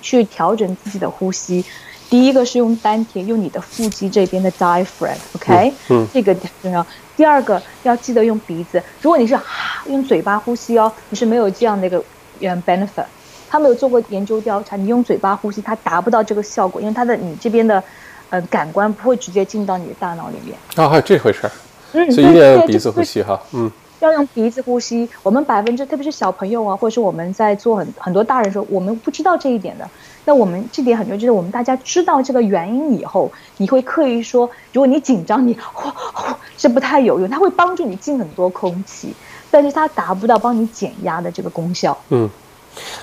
[0.00, 1.64] 去调整自己的呼吸。
[2.08, 6.86] 第一个是用丹田，用你的腹肌这边的 diaphragm，OK，、嗯这个很重要。
[7.16, 12.00] 第二个要记得用鼻子，如果你是哈用嘴巴呼吸哦，你是没有这样的一个
[12.38, 13.06] 嗯 benefit。
[13.50, 17.82] 他们有做过研究调查，你用嘴巴呼吸，它达不到这个效果，因为它的你这边的
[18.30, 20.56] 呃感官不会直接进到你的大脑里面。
[20.76, 21.50] 啊，还有这回事儿，
[21.92, 23.40] 嗯，所以一定要用鼻子呼吸哈。
[23.52, 23.70] 嗯
[24.00, 25.08] 要用鼻子呼吸。
[25.22, 29.88] 我们百分之，特别是小朋友啊，或者是我们在做很很多大人时候，我们不知道这一点的。
[30.26, 39.14] 那我们这点很重要，就是我们大家知道这个原因以后，你会刻意说，如果你紧张，你呼呼是不太有用，它会帮助你进很多空气，
[39.50, 41.96] 但是它达不到帮你减压的这个功效。
[42.10, 42.28] 嗯，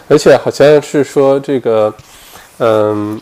[0.08, 1.92] 而且好像是说这个，
[2.60, 3.16] 嗯。
[3.16, 3.22] 呃，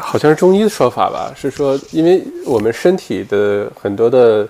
[0.00, 4.46] 好像是中医的说法吧，是说，因为我们身体的很多的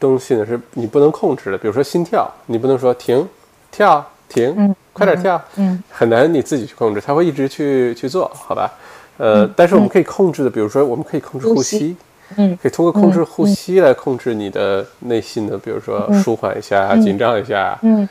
[0.00, 3.26] 东西呢，是你不能控制的，比如说心跳，你不能说停、
[3.70, 8.72] 跳、停，嗯快点跳，嗯很难你自己去控制，它会一直去去做，好吧？
[9.16, 11.96] 呃，但是我们可以控制的，比如说我们可以控制呼呼吸，
[12.36, 17.78] 嗯可以通过控制呼吸来控制你的内心的，比如说舒缓一下、紧张一下。
[17.82, 18.08] 嗯，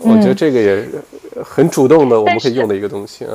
[0.00, 1.02] 我觉得这个也是
[1.44, 3.32] 很主动的，我们可以用的一个东西啊。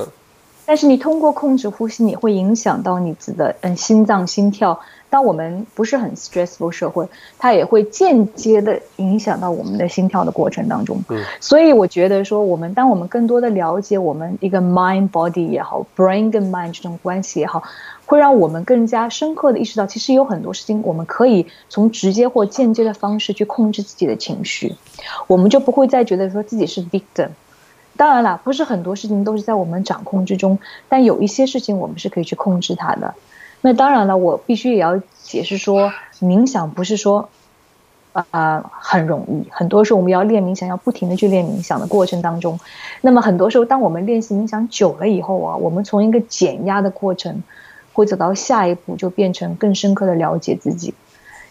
[0.72, 4.80] 但是你通过控制呼吸，你会影响到你自己的嗯心脏心跳。
[5.09, 7.05] 当我们不是很 stressful 社会，
[7.38, 11.03] 它也会间接的影响到我们的心跳的过程当中。
[11.09, 17.63] 嗯，所以我觉得说，我们当我们更多的了解我们一个 mind body 也好，brain 跟 mind 这种关系也好，
[18.05, 24.74] 会让我们更加深刻的意识到，其实有很多事情我们可以从直接或间接的方式去控制自己的情绪，
[25.28, 27.28] 我们就不会再觉得说自己是 victim。
[28.01, 30.57] 当然了，不是很多事情都是在我们掌控之中，
[30.89, 33.13] 但有一些事情我们是可以去控制它的。
[33.61, 37.29] 那当然了，我必须也要解释说，冥想不是说，
[38.31, 39.47] 呃，很容易。
[39.51, 42.59] 很多时候我们要练冥想，要不停的去练冥想的过程当中，
[43.01, 47.43] 那么很多时候，当我们练习冥想久了以后啊，我们从一个减压的过程，
[47.93, 50.95] 会走到下一步，就变成更深刻的了解自己。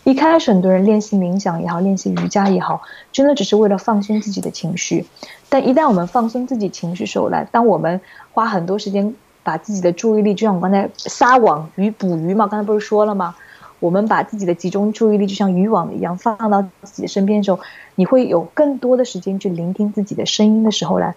[0.05, 2.83] 一开始很多人练习冥想也好，练习瑜伽也好，
[3.13, 5.07] 真的只是为了放松自己的情绪。
[5.49, 8.01] 但一旦我们放松自己情绪时候来，当我们
[8.33, 13.37] 花很多时间把自己的注意力，就像我刚才撒网鱼捕鱼嘛，刚才不是说了吗？
[13.79, 17.61] 我们把自己的集中注意力就像渔网一样放到自己的身边的时候，
[17.95, 21.15] 你会有更多的时间去聆听自己的声音的时候来，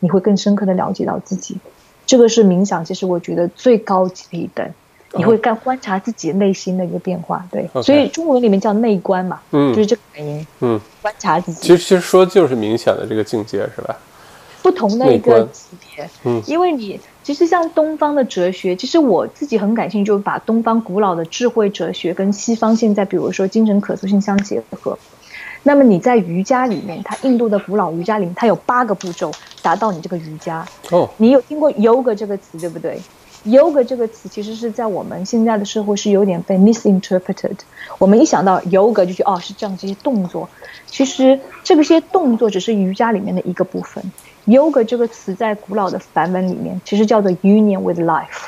[0.00, 1.58] 你会更深刻的了解到自己。
[2.06, 4.70] 这个是冥想，其实我觉得最高级的一等。
[5.14, 13.96] 你会干观察自己内心的一个变化，对所以中文里面叫内观嘛，嗯就是这个原因，嗯，观察自己其实其实说就是明显的这个境界是吧？
[14.60, 24.98] 不同的一个级别，嗯因为你其实像东方的哲学，其实我自己很感兴趣，就是把东方古老的智慧哲学跟西方现在比如说精神可塑性相结合。
[25.62, 29.30] 那么你在瑜伽里面，它印度的古老瑜伽里面，它有八个步骤
[29.60, 30.64] 达到你这个瑜伽。
[30.90, 33.00] 哦，你有听过 yoga 这个词对不对
[33.46, 37.56] ？yoga 这个词其实是在我们现在的社会是有点被 misinterpreted。
[37.98, 40.48] 我们一想到 yoga 就觉得哦是这样这些动作，
[40.86, 44.02] 其实这个些动作只是瑜伽里面的一个部分。
[44.46, 48.46] yoga 这个词在古老的梵文里面其实叫做 union with life，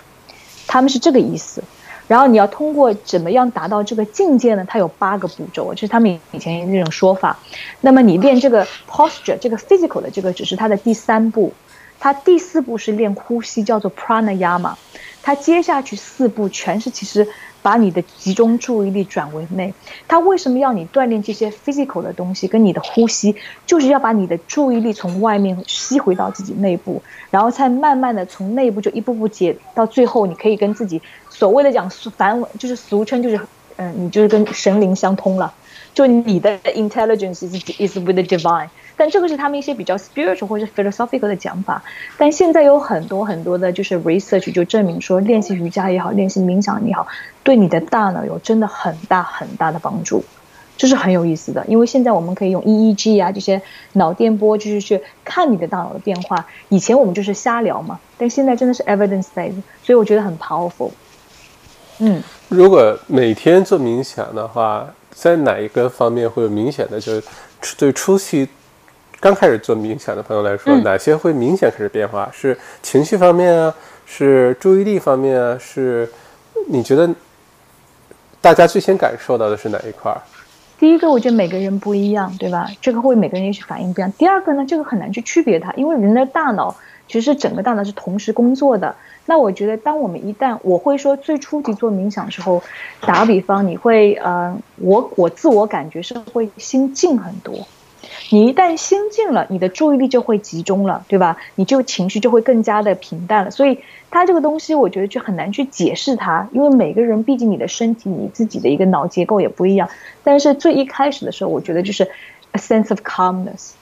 [0.66, 1.62] 他们是这个意思。
[2.08, 4.64] 然后你要通过怎么样达到这个境界呢？
[4.66, 7.38] 它有八个步骤，就是他们以前那种说法。
[7.80, 11.52] 那么你练这个 posture，这个 physical 的这个只是它的第三步，
[12.00, 14.74] 它第四步是练呼吸，叫做 pranayama。
[15.22, 17.28] 它接下去四步全是其实。
[17.62, 19.74] 把你的集中注意力转为内，
[20.08, 22.48] 他为什么要你锻炼这些 physical 的东西？
[22.48, 23.36] 跟你的呼吸，
[23.66, 33.38] 就是要把你的注意力从外面吸回到自己内部，然后才慢慢的从内部就一步步解，到最后你可以跟自己所谓的讲反文，就是俗称就是，
[33.76, 35.52] 嗯，你就是跟神灵相通了，
[35.92, 38.70] 就你的 intelligence is is with the divine。
[39.00, 41.82] 但这个是他们一些比较 spiritual 或者 philosophical 的讲法，
[42.18, 47.06] 但现在有很多很多的，就是 research 就证明说，练习瑜伽也好，练习冥想也好，
[47.42, 50.22] 对你的大脑有真的很大很大的帮助，
[50.76, 51.64] 这是很有意思的。
[51.66, 53.62] 因为现在我们可以用 EEG 啊这些
[53.94, 56.46] 脑电波，就是去看你的大脑的变化。
[56.68, 60.90] 以前我们就是瞎聊嘛，但现在真的是 evidence based，所以我觉得很 powerful。
[62.00, 67.24] 嗯，如果每天做冥想的话，在哪一个方面会有明显的，就是
[67.78, 68.46] 对初期？
[69.20, 72.28] 刚开始做冥想的朋友来说，哪些会明显开始变化？
[72.32, 73.74] 是情绪方面啊，
[74.06, 76.08] 是注意力方面啊，是
[76.68, 77.08] 你觉得
[78.40, 80.16] 大家最先感受到的是哪一块？
[80.78, 82.66] 第一个，我觉得每个人不一样，对吧？
[82.80, 84.10] 这个会每个人也许反应不一样。
[84.12, 86.74] 第二个呢，这个很难去区别它，因为人的大脑
[87.06, 88.96] 其实整个大脑是同时工作的。
[89.26, 92.62] 那我觉得，当我们一旦我会说最初级做冥想的时候，
[93.02, 97.54] 打个比方，你会呃，我我自我感觉是会心静很多。
[98.32, 101.36] 你一旦心静了，你的注意力就会集中了，对吧？
[101.56, 103.50] 你就情绪就会更加的平淡了。
[103.50, 109.88] 所以它这个东西，我觉得就很难去解释它，因为每个人毕竟你的身体、你自己的一个脑结构也不一样。
[110.22, 112.04] 但是最一开始的时候，我觉得就是
[112.52, 113.72] a sense of calmness，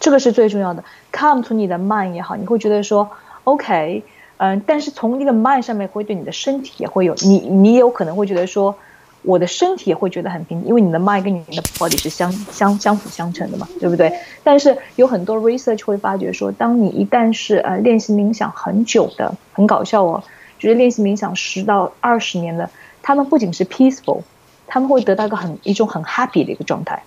[0.00, 0.82] 这个是最重要的。
[1.12, 3.10] calm 从你的 mind 也好，你会觉得说
[3.44, 4.02] OK，
[4.38, 8.74] 嗯，但是从一个 mind 上面会对你的身体也会有，你你有可能会觉得说。
[9.22, 14.12] 我的身体也会觉得很平，因为你的 mind 跟你的 body 是相相相辅相成的嘛，对不对？
[14.42, 20.24] 但是有很多 research 会发觉说，当你一旦是呃练习冥想很久的，很搞笑哦，
[20.58, 22.68] 就是练习冥想十到二十年的，
[23.00, 24.22] 他们不仅是 peaceful，
[24.66, 27.04] 他们会得到一个很一种很 happy 的一个状态，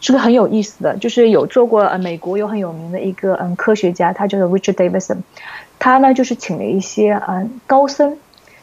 [0.00, 0.96] 是个很有意思的。
[0.96, 5.18] 就是有做过呃美国有很有名的一个嗯科学家，他叫做 Richard Davidson，
[5.78, 8.18] 他呢就是请了一些嗯高僧。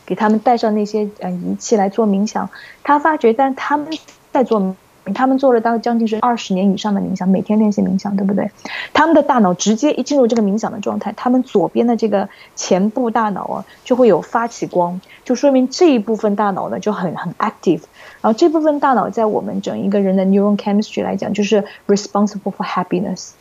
[0.06, 2.49] 给他们带上那些呃仪器来做冥想，
[2.84, 3.88] 他发觉，但他们
[4.32, 4.76] 在做，
[5.14, 8.51] 他们做了大概将近是二十年以上的冥想，每天练习冥想，对不对？
[8.93, 17.82] 他们的大脑直接一进入这个冥想的状态，他们左边的这个前部大脑啊就会有发起光，就说明这一部分大脑呢就很很 active，
[18.22, 23.32] 然后这部分大脑在我们整一个人的 neuron chemistry 来讲，就是 responsible for happiness。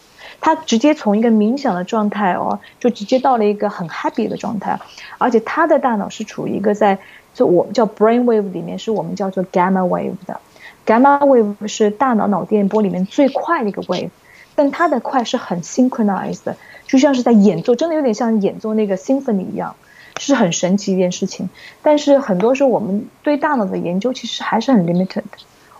[0.40, 4.78] 他直接从一个冥想的状态哦，就直接到了一个很 happy 的状态，
[5.18, 6.98] 而且他的大脑是处于一个在
[7.32, 10.40] 就我们叫 brain wave 里面，是我们叫做 gamma wave 的
[10.86, 14.10] ，gamma wave 是大脑脑电波里面最快的一个 wave，
[14.54, 16.54] 但它的快是很 synchronized，
[16.86, 19.74] 就像是在演奏，真的有点像演奏那个 symphony 一样，
[20.18, 21.48] 是很神奇一件事情。
[21.82, 25.22] 但是很多时候我们对大脑的研究其实还是很 limited。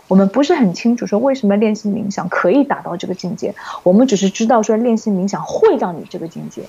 [0.07, 6.63] 我们不是很清楚说为什么练习冥想可以达到这个境界，我们只是知道说练习冥想会让你这个境界。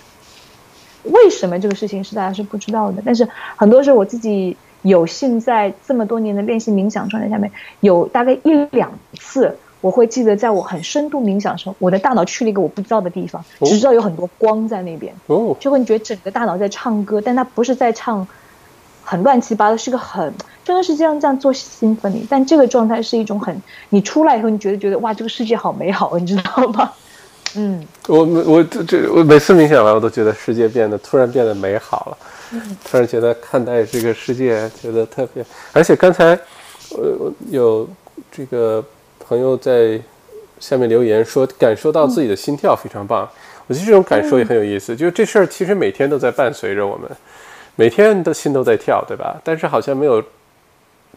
[1.05, 3.03] 为什么这个事情是大家是不知道的？
[3.05, 15.14] 但是很多时候我自己有幸在这么多年的练习冥想状态下面，有大概一两次，我会记得在我很深度冥想的时候，我的大脑去了一个我不知道的地方，只知道有很多光在那边，
[15.61, 18.26] 就会觉得整个大脑在唱歌，但它不是在唱。
[19.09, 20.34] 很乱七八糟，是个很
[20.64, 23.57] 真的是这样这样做兴奋你，但这个状态是一种很，
[23.90, 26.92] 你出来以后你觉得觉得哇，这个世界好美好，你知道吗？
[27.54, 36.36] 嗯，我我这这我每次冥想完，我都觉得世界变得突然变得美好了，突然觉得看待这个世界觉得特别，而且刚才
[36.90, 37.88] 呃有
[38.32, 38.84] 这个
[39.20, 40.00] 朋友在
[40.59, 43.26] 下面留言说感受到自己的心跳非常棒，
[43.68, 47.09] 我觉得这种感受也很有意思，就是这事儿其实每天都在伴随着我们。
[47.76, 49.40] 每天的心都在跳，对吧？
[49.44, 50.22] 但是好像没有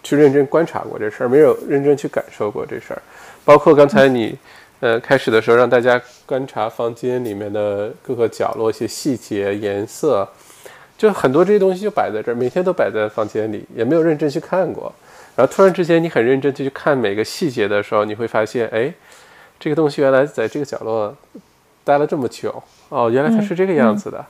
[0.03, 3.01] 去认真观察过这事儿，没有认真去感受过这事儿。
[3.43, 4.38] 包括刚才你，
[4.82, 10.28] 呃，开始的时候让大家观察房间里面的各个角落一些细节、颜色，
[10.97, 14.93] 就很多这些东西就摆在这儿，每天都摆在房间里，也没有认真去看过。
[15.36, 18.93] 然后突然之间你很认真地去看每个细节的时候，你会发现，哎，
[19.57, 21.16] 这个东西原来在这个角落
[21.86, 24.26] 待了这么久，哦，原来它是这个样子的，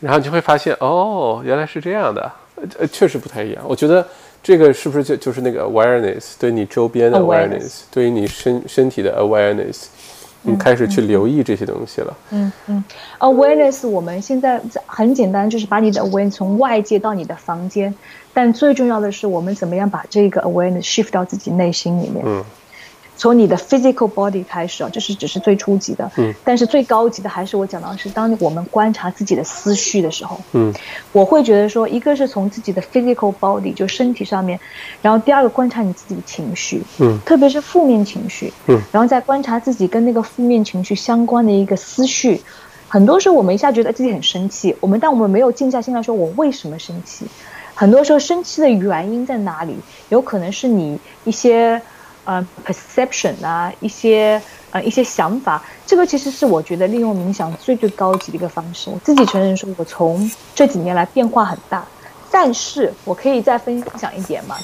[0.00, 2.32] 然后你就会发现，哦，原来是这样的，
[2.78, 3.62] 呃，确实不太一样。
[3.66, 4.06] 我觉得
[4.42, 9.86] 这个是不是就就是那个 awareness，对你周边的 awareness，对于你身身体的 awareness。
[10.42, 12.16] 你开始去留意这些东西了。
[12.30, 12.82] 嗯嗯
[13.18, 17.94] ，awareness，我们现在很简单，就是把你的 awareness 从外界到你的房间，
[18.32, 22.24] 但最重要的是，我们怎么样把这个 awareness shift 到自己内心里面。
[22.26, 22.42] 嗯。
[23.20, 30.72] 从你的 physical body 开始啊，这是只是最初级的，嗯，但是最高级的还是我讲到是，当我们观察自己的思绪的时候，嗯，
[31.12, 34.58] 我会觉得说，一个是从自己的 physical body 就身体上面，
[35.02, 42.40] 然后第二个观察你自己的情绪，嗯，特别是负面情绪，嗯，然后再观察自己跟那个负面情绪相关的一个思绪，
[42.88, 47.26] 很多时候我们一下觉得自己很生气，我们但我们没有静下心来说，我为什么生气？
[47.74, 49.76] 很多时候生气的原因在哪里？
[50.08, 51.82] 有可能是你一些。
[52.30, 58.88] 呃，perception 啊，一些呃一些想法，这个其实是我觉得利用冥想最最高级的一个方式。
[58.88, 61.84] 我自己承认说，我从这几年来变化很大，
[62.30, 64.54] 但是我可以再分享一点嘛。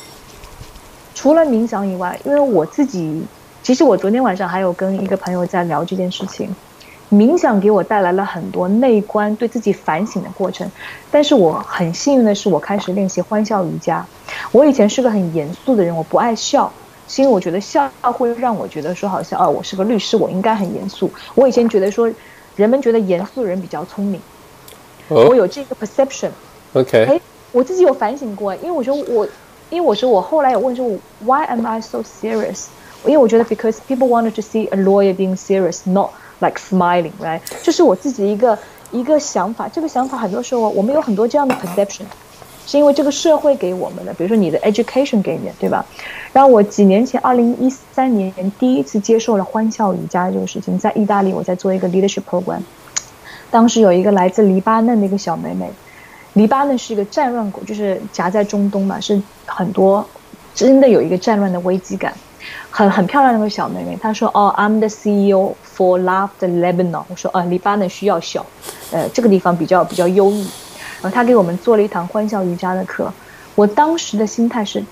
[1.13, 3.27] 除了冥想以外，因为我自己，
[3.65, 6.55] 其实我昨天晚上还有跟一个朋友在聊这件事情。
[7.11, 10.71] 冥想给我带来了很多内观、对自己反省的过程，
[11.11, 14.07] 但是我很幸运的是，我开始练习欢笑瑜伽。
[14.53, 16.73] 我以前是个很严肃的人，我不爱笑。
[17.09, 21.11] 是因为我觉得笑会让我觉得说好像啊，我是个律师，我应该很严肃。
[21.35, 22.11] 我以前觉得说，
[22.57, 24.21] 人们觉得严肃的人比较聪明，
[25.09, 26.31] 我有这个 perception。
[26.73, 27.05] OK。
[27.05, 27.21] 哎，
[27.53, 29.27] 我自己有反省过，因为我觉得我，
[29.71, 30.87] 因为我说我后来有问说
[31.25, 32.67] ，Why am I so serious？
[33.05, 37.41] 因为我觉得 because people wanted to see a lawyer being serious，not like smiling，right？
[37.63, 38.59] 这是我自己一个
[38.91, 42.03] 一个想法，这个想法很多时候我们有很多这样的 perception。
[42.67, 45.87] 是因为这个社会给我们的，比如说你的 education 给你的，对吧？
[46.33, 52.61] 然后我几年前，二零一三年第一次接受了欢笑瑜伽这个事情，在意大利，我在做一个 leadership program。
[53.51, 55.71] 当时有一个来自黎巴嫩的一个小妹妹，
[56.35, 60.05] 黎巴嫩是一个战乱国，就是夹在中东嘛，是很多
[60.55, 62.13] 真的有一个战乱的危机感。
[62.71, 68.45] 很很漂亮那个小妹妹，她说：“哦，I'm the CEO for Love the Lebanon。”我说：“啊，黎巴嫩需要笑，
[68.93, 70.45] 呃，这个地方比较比较忧郁。”
[71.03, 73.13] 然后他给我们做了一堂欢笑瑜伽的课，
[73.55, 74.85] 我当时的心态是，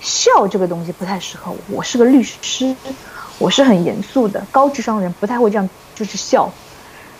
[0.00, 2.74] 笑这个东西不太适合我，我是个律师，
[3.38, 6.50] 我是很严肃的高智商人，不太会这样就是笑。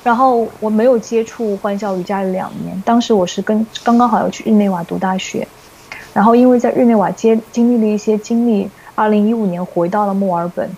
[0.03, 5.49] 然后我没有接触欢笑瑜伽两年，当时我是跟刚刚好要去日内瓦读大学，
[6.13, 10.71] 然后因为在日内瓦接经历了一些经历，二零一五年回到了墨尔本，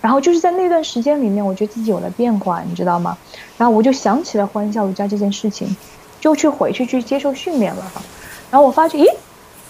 [0.00, 3.18] 然后就是在那段时间里面，我觉得自己有了变化，你知道吗？
[3.58, 5.76] 然后我就想起了欢笑瑜伽这件事情。
[6.24, 8.00] 就去回去去接受训练了哈，
[8.50, 9.06] 然后我发觉，咦，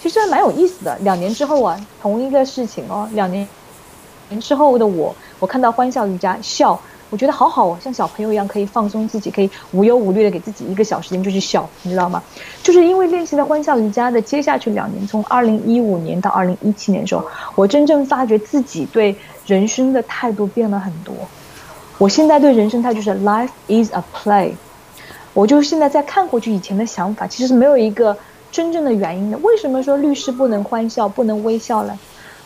[0.01, 0.97] 其实还蛮有意思的。
[0.99, 3.45] 两年之后啊，同一个事情哦，两年
[4.29, 6.79] 年之后的我，我看到欢笑瑜伽笑，
[7.09, 12.23] 我觉得好好哦，像小朋友一样可以放松自己，可以无忧无虑的给自己一个小时间就去笑，你知道吗？
[12.63, 17.25] 就是因为练习了欢笑瑜伽的接下去两年，从二零一五年到二零一七年的时候，
[17.55, 19.13] 我真正发觉自己对
[19.45, 21.13] 人生的态度变了很多。
[21.97, 24.53] 我现在对人生态度是 Life is a play。
[25.35, 28.17] 我就现在在看过去以前的想法，其实是没有一个
[28.53, 29.37] 真正的原因的。
[29.39, 31.99] 为什么说律师不能欢笑、不能微笑呢？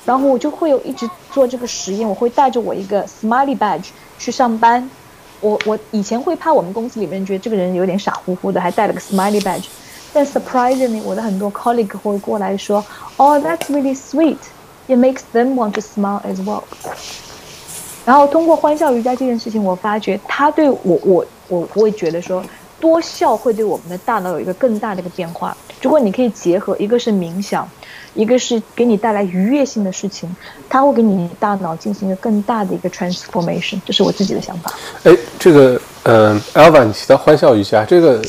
[0.06, 4.90] 然后我就会有一直做这个实验，我会带着我一个 smiley badge 去上班。
[5.40, 9.66] 我我以前会怕我们公司里面觉得这个人有点傻乎乎的，还带了个 smiley badge。
[10.12, 12.84] 但 surprisingly，我的很多 colleague 会过来说
[13.18, 14.40] ：“Oh, that's really sweet.
[14.88, 16.64] It makes them want to smile as well.”
[18.04, 22.44] 然后通过欢笑瑜伽这件事情，我发觉他对我我我会觉得说。
[22.80, 25.55] 多笑会对我们的大脑有一个更大的一个变化。
[25.82, 27.67] 如果你可以结合，一个是冥想，
[28.13, 30.34] 一个是给你带来愉悦性的事情，
[30.67, 33.80] 它会给你大脑进行一个更大的一个 transformation。
[33.86, 34.73] 这是我自己的想法。
[35.03, 38.21] 哎，这个，嗯，Alva，你提到欢笑瑜伽，这个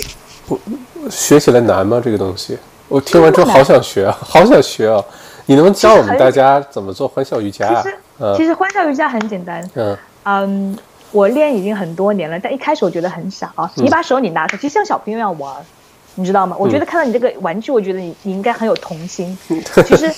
[0.46, 0.58] 我
[1.10, 2.00] 学起来难吗？
[2.04, 2.56] 这个东西，
[2.88, 5.02] 我听完之后好想学啊，好想学啊！
[5.46, 7.82] 你能不能教我们大家怎么做欢笑瑜伽啊？
[7.82, 7.96] 其实，
[8.36, 9.68] 其实欢笑瑜伽很简单。
[9.74, 10.78] 嗯嗯。
[11.12, 13.70] 我练已经很多年了，但一开始我觉得很傻啊！
[13.76, 15.54] 你把手你拿出，其实像小朋友一样玩，
[16.14, 16.56] 你知道吗？
[16.58, 19.36] 我觉得看到你这个玩具，我觉得你你应该很有童心。
[19.86, 20.12] 其实，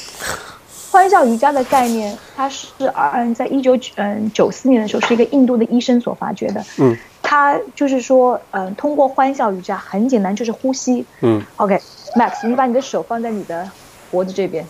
[0.90, 2.66] 欢笑瑜伽的概念，它是
[3.14, 6.62] 嗯，在一九嗯九四年的时候，是一个印度的医生所发掘的。
[6.78, 11.07] 嗯，他就是说，嗯，通过欢笑瑜伽很简单，就是呼吸。
[11.22, 13.66] 嗯，OK，Max，你把你的手放在你的
[14.11, 14.66] 脖子这边，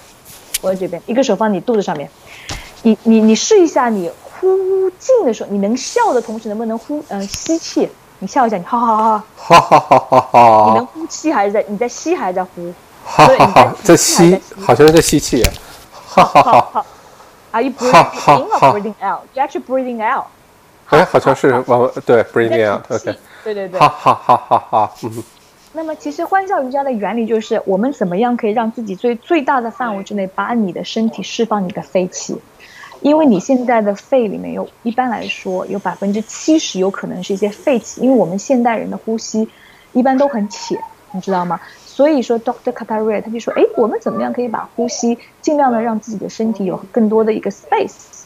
[0.61, 2.09] 脖子这边，一个手放你肚子上面，
[2.83, 4.09] 你你你试一下你。
[4.43, 7.89] 呼进的时候，你能笑的同时，能不能呼嗯、吸气？
[8.19, 12.73] 你笑一下，你哈哈哈哈哈哈哈哈哈，你能呼气还是在你在吸还是在呼？
[13.05, 15.43] 哈哈哈，在吸，好像是在吸气。
[16.07, 16.85] 哈哈哈，
[17.53, 20.27] 啊，you breathing in or breathing out？You actually breathing out？
[20.89, 25.23] 哎，好像是往对 breathing out，OK，对对对，哈哈哈哈哈，嗯。
[25.73, 32.39] 那么其实欢笑瑜伽的原理就是，我们怎么样可以让自己最最大的范围之内，把你的身体释放你的废气。
[33.03, 39.49] 因为你现在的肺里面有一般来说有百分之七十有可能是一些废气，因为我们现代人的呼吸
[39.93, 40.79] 一般都很浅，
[41.11, 41.61] 你知道吗？
[41.85, 48.23] 所以说，Doctor Katari 他就说，哎，我们怎么样可以把呼吸尽量的让自己的身体有更多的一个 space？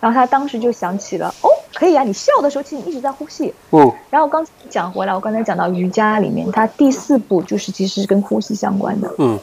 [0.00, 3.52] 然后他当时就想起了，哦，可以啊，你笑的时候其实你一直在呼吸。
[3.70, 3.92] 嗯。
[4.10, 9.14] 然后刚才讲回来，我刚才讲到瑜伽里面，它第四步就是其实是跟呼吸相关的。
[9.18, 9.38] 嗯。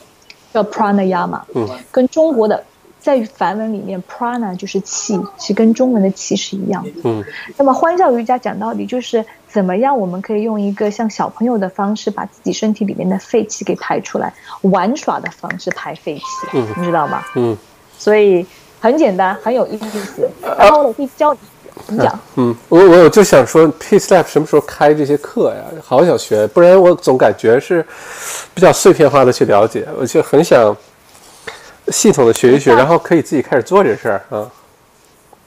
[0.52, 1.42] 叫 Pranayama。
[1.54, 1.70] 嗯。
[1.92, 2.64] 跟中国的。
[3.02, 6.92] 在梵文里面，prana 就是气，其实跟中文的气是一样的。
[7.04, 7.24] 嗯，
[7.58, 14.32] 那么欢笑瑜伽讲到底就是怎么样，我们可以用一个像小朋友的方式，把自己身体里面的废气给排出来，
[14.62, 16.24] 玩耍的方式排废气，
[16.54, 17.24] 嗯你知道吗？
[17.36, 17.58] 嗯，
[17.98, 18.46] 所以
[18.80, 20.30] 很简单，很有意思。
[20.60, 21.40] 然后我可以教你，
[21.88, 22.20] 你讲。
[22.36, 25.64] 嗯，我我就想说，Peace Lab 什么时候开这些课呀？
[25.84, 27.84] 好想学，不然我总感觉是
[28.54, 30.78] 比较碎片化的去了解，我就很想。
[31.88, 34.50] 系统的学一学，然后可以自己开始做这事儿啊。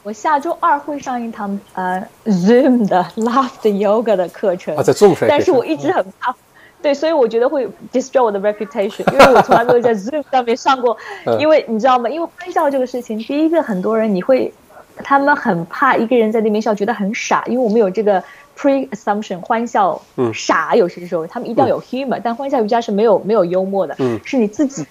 [0.02, 5.26] 我下周二会上一堂呃 Zoom 的 Loft Yoga 的课程啊，在 Zoom 上。
[5.26, 6.34] 但是我一直很怕，
[6.82, 10.94] 对，所以我觉得会 destroy 我的 reputation，因为我从来没有在 Zoom 上面上过。
[11.38, 12.10] 因为你知道吗？
[12.10, 14.52] 因为欢笑这个事情，第一个很多人你会，
[14.98, 18.22] 他们很怕一个人在那边笑，觉得很傻，因为我们有这个
[18.58, 19.98] pre assumption，欢笑
[20.34, 24.84] 傻，有些时候他们一定要有 humor，但欢笑瑜伽是没有没有幽默的，嗯是你自己。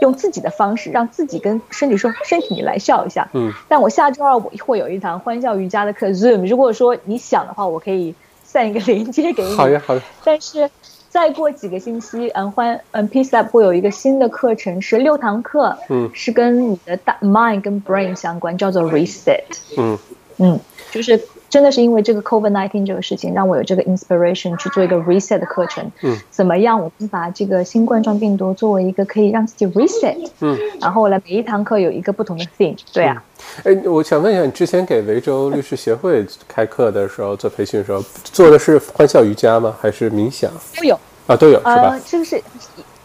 [0.00, 3.52] 用自己的方式让自己跟身体说：“身体，你来笑一下。”嗯。
[3.68, 6.46] 但我下周二我会有一堂欢笑瑜伽的课，Zoom。
[6.48, 9.54] 如果说你想的话，我可以散一个连接给你。
[9.54, 10.02] 好呀，好呀。
[10.24, 10.70] 但是
[11.08, 19.42] 再过几个星期，嗯，欢嗯，Peace Lab 会有一个新的课程，是六堂课，嗯，是跟你的大 mind 跟 brain 相关，叫做 Reset。
[19.76, 19.98] 嗯
[20.38, 21.20] 嗯，就是。
[21.48, 25.90] 真的是因为这个 COVID nineteen 这个事情，让我有这个 inspiration 去做一个 reset 的课程。
[26.02, 26.78] 嗯，怎么样？
[26.78, 30.16] 我们把这个新冠状病毒作为一个可以让自己 reset。
[30.40, 32.76] 嗯，然后来每一堂课有一个不同的 theme。
[32.92, 33.22] 对啊。
[33.64, 39.74] 哎，我想问一下，你之前给维州律师协会开课的时候做培训的时候，做的是欢笑瑜伽吗？
[39.80, 40.50] 还是冥想？
[40.76, 41.72] 都有啊，都有是吧？
[41.72, 42.42] 呃，这个是，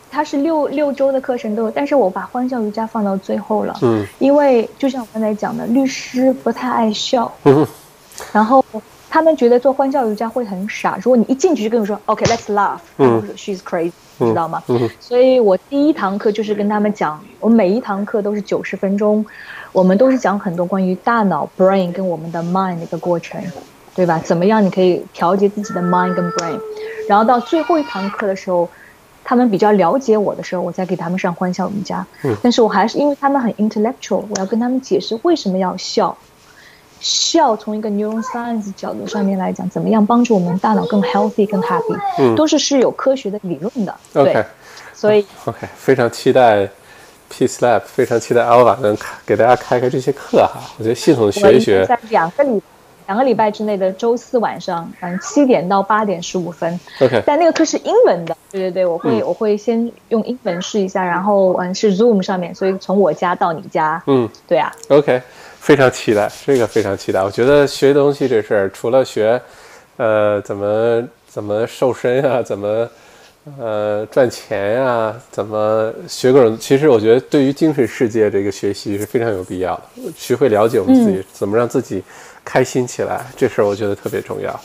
[0.10, 3.78] 它是六六周的课程都有，但是我把欢笑瑜伽放到最后了。
[3.82, 7.32] 嗯，因为就像我刚才讲的，律师不太爱笑。
[7.44, 7.66] 嗯。
[8.32, 8.64] 然后
[9.10, 10.98] 他们觉得做欢笑瑜伽会很傻。
[11.02, 14.64] 如果你一进去就跟我说 “OK，Let's laugh”，嗯，She's crazy，知道吗？
[14.68, 19.26] 嗯，所以我第一堂课就是跟他们讲，我每一堂课都是九十分钟，
[19.72, 23.42] 我们都是讲很多关于大脑 （brain） 跟我们的 mind 的一个过程，
[23.94, 24.18] 对吧？
[24.24, 26.60] 怎么样你可以调节自己的 mind 跟 brain？
[27.10, 28.70] 然后到最后一堂课的时候，
[29.26, 32.06] 他们比较了解我的时候，我再给他们上欢笑瑜伽。
[32.24, 36.18] 嗯，但是我还是因为他们很 intellectual，我要跟他们解释为什么要笑。
[37.02, 43.96] 笑从一个 neuroscience 角度上面来讲，怎么样帮助我们大脑更 healthy、更 happy，嗯，都是是有科学的理论的。
[44.14, 44.46] OK，
[44.94, 46.70] 所以 OK，非常期待
[47.32, 48.96] Peace Lab，非常期待 Alva 能
[49.26, 50.62] 给大家开开这些课哈。
[50.78, 52.62] 我觉得系统学一学，在两个礼
[53.08, 56.80] 两个礼拜之内的周四晚上，嗯，七点到八点十五分。
[57.02, 65.20] OK，但那个课是英文的，对对对，我会我会先用英文试一下，然后嗯是 Zoom 上面，所以从我家到你家，嗯，对啊，OK。
[65.62, 67.22] 非常期待，这个非常期待。
[67.22, 69.40] 我觉得学东西这事儿，除了学，
[69.96, 72.90] 呃，怎么怎么瘦身啊，怎么
[73.60, 79.84] 呃赚钱呀，怎么学各种，其实我觉得对于精神世界这个学习是非常有必要的。
[80.18, 82.04] 学会了解我们自己，怎么让自己
[82.44, 84.60] 开心起来，这事儿我觉得特别重要。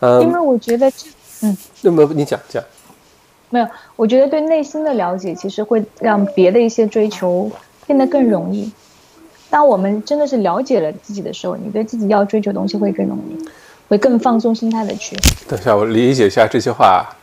[0.00, 1.06] 嗯，因为我觉得这，
[1.42, 2.64] 嗯，那么你讲讲，
[3.50, 7.50] 没有，我觉得对内心的了解，其实会让别的一些追求
[7.86, 8.72] 变得更容易。
[9.50, 13.48] 当我们真的是了解了自己的时候，你对自己要追求的东西会更容易，
[13.88, 15.16] 会更放松心态的去。
[15.48, 17.14] 等一下，我理解一下这句话。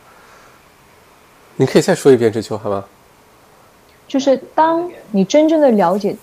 [1.56, 2.84] 你可以再说一遍这句话吗？
[4.06, 6.14] 就是当你真正的了解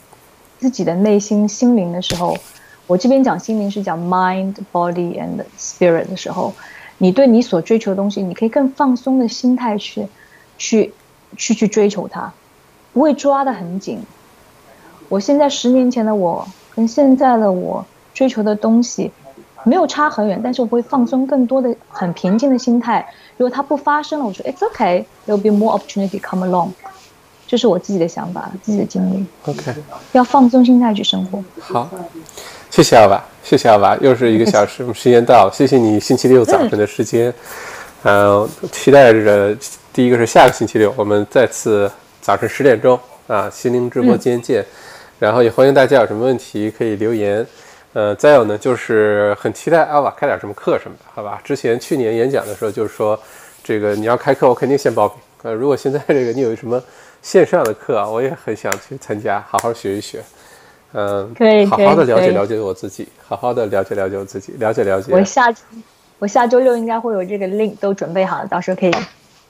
[0.59, 2.37] 自己的内心心灵的时候，
[2.85, 6.53] 我这边讲心灵是讲 mind, body and spirit 的时候，
[6.97, 10.07] 你对你所追求的东西，你可以更放松的心态去，
[10.57, 10.93] 去，
[11.35, 12.31] 去去追求它，
[12.93, 13.99] 不会抓得很紧。
[15.09, 19.11] 我现在十年前的我跟现在的我追求的东西
[19.63, 23.07] 没有差很远，但是我会放松更多的很平静的心态。
[23.37, 26.71] 如果它不发生了，我说 It's okay, there will be more opportunity come along。
[27.47, 29.25] 这是我自己的想法，自己的经历。
[29.45, 29.75] OK，
[30.13, 31.43] 要放松心态去生活。
[31.59, 31.89] 好，
[32.71, 37.31] 谢谢阿爸，谢谢阿爸，又是一个小时，我们时间到了， 谢谢你星期六早晨的时间。
[38.03, 39.55] 嗯，期待着
[39.93, 41.91] 第一个是下个星期六，我们再次
[42.21, 44.65] 早晨十点钟啊，心灵直播间见。
[45.23, 47.47] 然后也欢迎大家有什么问题可以留言。
[47.93, 51.39] 呃，再有呢，就是很期待阿瓦开点什么课什么的，好吧？
[51.45, 53.17] 之前去年演讲的时候就是说，
[53.63, 55.15] 这个你要开课，我肯定先报名。
[55.43, 56.83] 呃，如果现在这个你有什么
[57.21, 60.21] 线上的课啊，我也很想去参加，好好学一学。
[60.91, 65.13] 嗯，可以，好好的了解了解我自己，好好的了解了解我自己，了解了解。
[65.13, 65.53] 我下
[66.19, 68.93] 我下周六应该会有这个 link 都准备好了，到时候可以，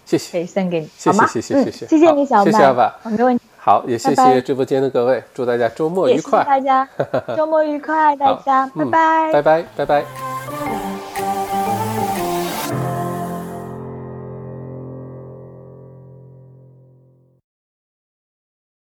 [0.06, 3.44] 谢谢，可以 send 给你，谢谢谢谢谢谢，谢谢你小麦，谢谢阿爸，没问题。
[3.66, 6.86] 好，也谢谢直播间的各位，祝大家周末愉快，大家
[7.38, 10.83] 周末愉快，大家，拜拜，拜拜，拜拜。